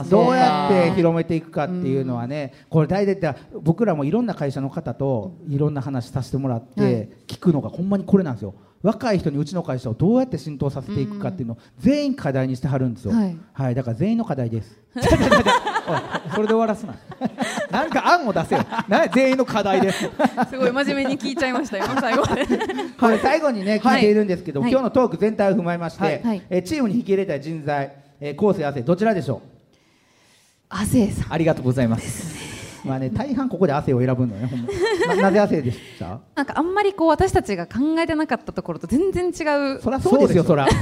[0.10, 6.74] どうやって広めていくかっていうのはね、これ大体僕らもいろんな会社の方といろんな話させてもらっはい。
[6.76, 8.54] て聞くのがほんまにこれなんですよ。
[8.82, 13.14] 若い人にうちの会社をどうやって浸透させていくかっていうのを全員課題にしてはるんですよ、
[13.54, 13.76] はい。
[13.76, 14.78] だから全員の課題です
[16.34, 16.96] それで終わらすな。
[17.72, 18.66] なんか案を出せよ。
[18.88, 19.92] な全員の課題で。
[19.92, 20.00] す
[20.50, 21.86] すごい真面目に聞いちゃいましたよ。
[22.00, 22.24] 最後
[23.22, 24.72] 最後にね聞いているんですけど、はい。
[24.72, 26.22] 今日のトーク全体を踏まえまして、はい。
[26.24, 26.42] はい。
[26.50, 29.42] えーチームに引き入れたい人材、えー、構成汗どちらでしょ
[30.70, 31.34] 亜生さん。
[31.34, 32.34] ありがとうございます。
[32.86, 34.50] うまあね大半ここで汗を選ぶのね
[35.08, 36.20] ななぜ汗でした？
[36.36, 39.82] なんかあんまりこう私たちが考えてなかったところと全然違う。
[39.82, 40.68] そりゃそうですよそら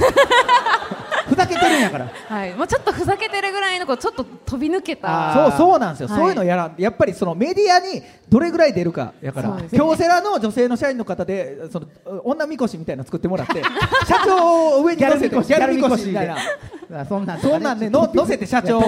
[1.28, 2.08] ふざけてるんやから。
[2.28, 2.54] はい。
[2.54, 5.32] もうちょっとふざけてるぐらいのこうちょっと飛び抜けた。
[5.34, 6.18] そうそうなんですよ、はい。
[6.18, 9.68] そういうのやらんやっぱりそのメディアにどれぐらい出るかやから、ね。
[9.72, 11.86] 京セラの女性の社員の方でその
[12.24, 13.62] 女みこしみたいなの作ってもらって
[14.06, 16.36] 社長を上に乗せてギャルみこしみたいな。
[16.94, 18.80] あそんなんそんなんねの乗せて社長。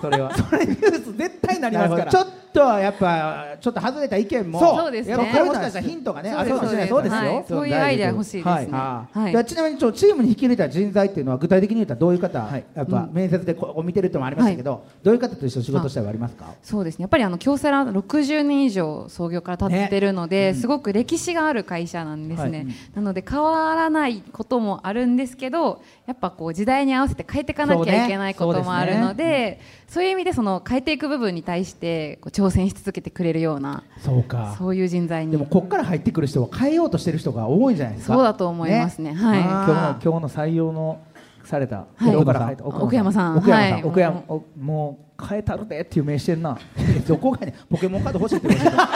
[0.00, 0.34] それは。
[0.34, 2.10] それニュース絶対なりますから。
[2.10, 4.90] ちょっとはやっぱちょっと外れた意見もそう。
[4.90, 7.18] ですねこれもしかしたらヒントがねあるかもしれないそうですよ。
[7.18, 7.44] はい。
[7.48, 8.72] そういうアイデア欲しいですね。
[8.72, 9.44] はい。
[9.44, 12.64] ちなみにちょチームに引き入れた人材っていうのは具体的に言ったらどういう方、はい。
[12.74, 16.46] やっぱ面接でこう見てるってのもありましたけど、どういう方と一緒に仕事したりはありますか？
[16.62, 17.02] そうですね。
[17.02, 22.66] やっぱりあの京セラ60年以上創業から経ってるので、すごく歴史がある会社なんですね、はい。
[22.94, 34.54] なので変わらないこともあるんですけどやっぱこう時代に合わせて変えていかなきゃいけないこともあるのでそういう意味でその変えていく部分に対してこう挑戦し続けてくれるようなそうか。
[34.58, 35.32] そういう人材に。
[35.32, 38.14] でもこっから入ってくる人は変えようとしてる人が多いんじゃないですか？
[38.14, 39.14] そうだと思いますね。
[39.14, 39.40] はい。
[39.40, 39.74] 今日の
[40.12, 41.00] 今日の採用の
[41.48, 42.12] されたはい。
[42.12, 43.38] どこから入った奥山さん。
[43.38, 43.82] 奥山さん、はい。
[43.84, 44.22] 奥山。
[44.28, 46.56] おもう変えたるでっていう名してんな。
[47.08, 48.88] どこがねポケモンカード欲しいって言われてた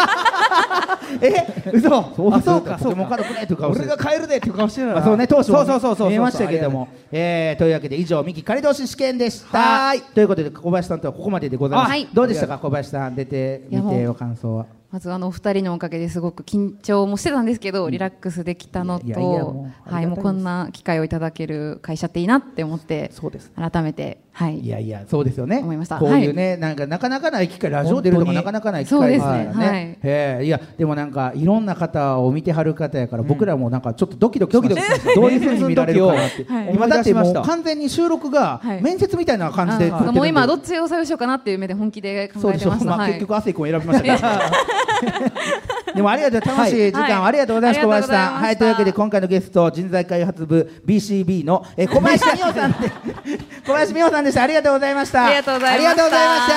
[1.20, 1.96] え嘘。
[1.96, 4.94] あそうかポケモンカードくれっていう顔して俺が変えるでっていう顔してるな。
[4.94, 9.58] まあ、そうね当初そうそうそうそう見えましたけれども、えー、というわけで以上三木仮同士試験でした。
[9.58, 10.00] はい。
[10.00, 12.08] ということで小林さんとはここまででございます、はい。
[12.12, 12.58] どうでしたか？
[12.58, 23.50] 小林さん出てみてお感想はまずあのお二人のおかげですごく緊張もしてたんですけど、リラックスできたのとはいもうこんな機会をいただける会社っていいなって思ってそうです。
[23.56, 24.60] 改めてはい。
[24.60, 25.58] いやいやそうですよね。
[25.58, 25.98] 思いました。
[25.98, 29.44] こういうね、なんかなかなかない機会ラジオ出るとかなかなかない機会ですね。
[29.44, 29.80] ねはい。
[29.80, 29.98] へ
[30.42, 35.14] えいやでもなんかいろんな方を見てはる方やから、僕らもなんかちょっとドキドキしました。
[35.14, 36.74] どういうふうに見られるかなって、はい。
[36.74, 38.82] 今だってもう完全に収録がはい。
[38.82, 43.12] 面接みたいな感じでもう今どっちを採用しようかなっていう目で本気で考えてました、まあ、はい。
[43.12, 44.40] 結局亜生君を選びました
[45.94, 47.28] でもありがとう楽しい時間、はい。
[47.28, 48.34] ありがとうございます、小林さん。
[48.34, 52.78] はいというわけで今回のゲスト人材開発部 BCB の、えー 小林美穂さんで
[53.66, 54.42] 小林美穂さんでした。
[54.42, 55.24] ありがとうございました。
[55.26, 55.90] ありがとうございました。
[55.90, 56.48] ありがとうございまし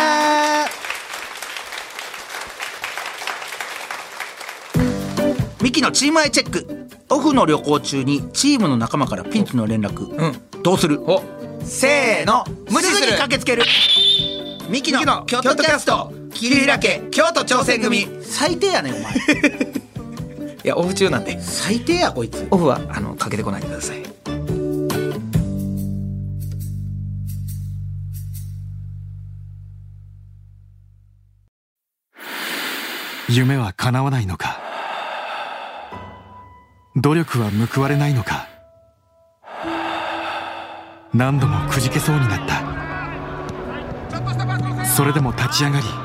[5.60, 5.64] た。
[5.64, 6.88] ミキのチームアイチェック。
[7.10, 10.62] オフの旅行中にチームの仲間からピンチの連絡、うん。
[10.64, 11.02] どうする？
[11.08, 11.22] お。
[11.64, 12.44] せーの。
[12.72, 12.96] 無視する。
[12.98, 13.64] すぐに駆けつける。
[14.70, 16.12] ミキの京都キャスト
[16.46, 18.08] 桐平家京都挑戦組。
[18.22, 19.14] 最低やねんお前。
[20.64, 21.42] いやオフ中なんで。
[21.42, 22.48] 最低やこいつ。
[22.52, 24.04] オフはあのかけてこないでください。
[33.28, 34.60] 夢は叶わないのか。
[36.96, 38.48] 努力は報われないのか。
[41.12, 42.62] 何度もくじけそうになった。
[44.86, 46.05] それでも立ち上がり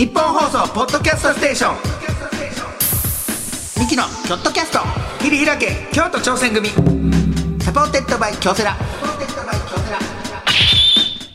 [0.00, 1.76] ニッポン放送ポッドキャストステーション。
[3.82, 4.78] ミキのキョットキャスト。
[5.22, 6.70] 切り開け京都挑戦組。
[7.60, 8.74] supported by 京セラ。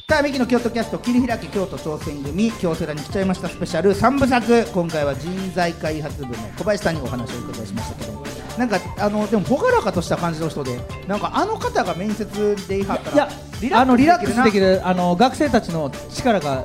[0.09, 2.51] さあミキの京都キャスト切り開け京都挑戦組。
[2.53, 3.49] 京セラに来ちゃいました。
[3.49, 3.93] スペシャル。
[3.93, 4.65] 3部作。
[4.73, 8.25] 今回は人材開発部の小林さんにお話をお伺いしましたけど。
[8.57, 13.27] なんかあのでも朗らかとした感じの人でなんかあの方が面接で言いはったら
[13.61, 16.63] いやあのリラックスできるあの学生たちの力が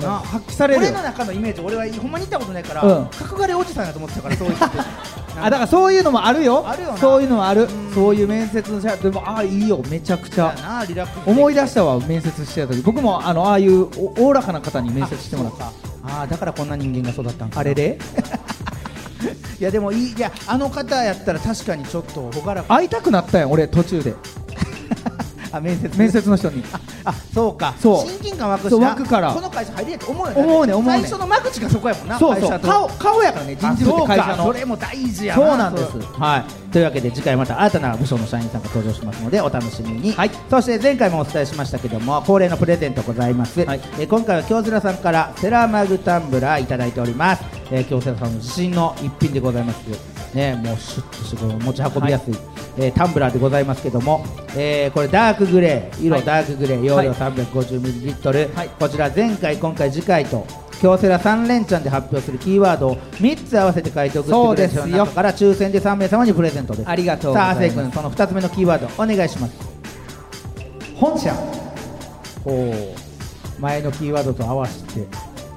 [0.00, 0.18] な。
[0.18, 3.06] 発揮される俺の中のイメージ俺はほんまに行ったことないから、うん。
[3.06, 4.66] 角刈りおじさんやと思ってたからそういう人。
[4.66, 4.78] っ て
[5.40, 6.64] あだからそういうのもあるよ。
[6.66, 6.98] あるよな。
[6.98, 7.68] そういうのもある。
[7.94, 9.82] そういう面接のしゃでもああいいよ。
[9.88, 10.54] めちゃくちゃ。
[10.62, 12.80] なリラックス思い出したわ面接してた時。
[12.82, 15.66] 僕もあのああいうおおおらかな方に面接してもらった。
[16.04, 17.96] ああだからこんな人間が育ったんかあれで
[19.60, 20.12] いやでもいい。
[20.12, 22.74] いやあの方やったら確かにちょっと朗らか。
[22.74, 24.14] 会いたくなったやん俺途中で
[25.52, 25.98] あ面接。
[25.98, 26.64] 面接の人に。
[27.04, 27.74] あそうか。
[27.78, 28.06] そう。
[28.08, 29.32] 親近感湧くし湧くから。
[29.32, 31.00] この会社入りやって思うよ思うね思うね。
[31.02, 32.60] 最初の間口がそこやもんなそうそう。
[32.60, 34.32] 顔顔やからね人事部って会社の。
[34.32, 35.98] あそれも大事やそうなんです。
[36.18, 36.62] はい。
[36.72, 40.14] というわけで次回また新たな部署の社員さんが登場しますのでお楽しみに、
[40.48, 49.82] そして前回もお伝えしましたけども恒例のプレゼントございます、えー今回は京セラさんからセラマグタンブラーいただいております、えー京セラさんの自信の一品でございます。
[50.34, 52.34] ねもうシュッとして持ち運びやすい、
[52.78, 54.24] えータンブラーでございますけども、
[54.56, 60.46] えーこれダークグレー色ダークグレー容量 350ml、こちら前回今回次回と
[60.80, 66.88] 京セラ3連チャンで発表するキーワードを3つ合わせて書いておくそうですよ中から抽選で3名様にプレゼントです。
[66.88, 69.54] ありがとうさあ亜生君その2つ目のキーワードお願いします。
[70.96, 71.34] 本社。
[72.44, 72.94] お
[73.60, 75.06] 前のキーワードと合わせて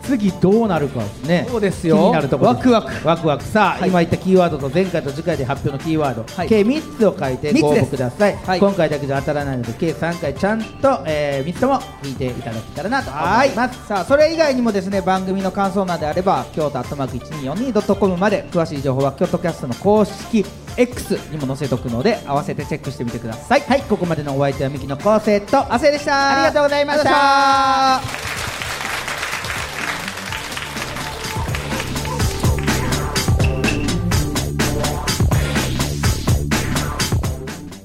[0.05, 1.45] 次どうなるかですね。
[1.49, 1.97] そうですよ。
[1.97, 3.07] 気になるところワクワク。
[3.07, 3.43] ワクワク。
[3.43, 3.89] さあ、はい。
[3.89, 6.47] 今言ったキーワードと前回と次回で発表のキーワード、はい。
[6.47, 8.59] 計3つを書いてご応募ください、はい。
[8.59, 13.51] 今回だけじゃ当たらないので計3回ちゃんと、え3つとも聞いていただけたらなと思はい。
[13.51, 13.87] います。
[13.87, 20.45] さあそれ以外にもですね番組の感想などであれば京都アットマーク 1242.com まで詳しい情報は京都キャストの公式
[20.77, 23.61] X にも載せとくので合わせてチェックしてみてください。
[23.61, 23.81] はい。
[23.81, 26.43] ここまでのお相手はミキの昴生と亜生でした。
[26.43, 28.64] ありがとうございました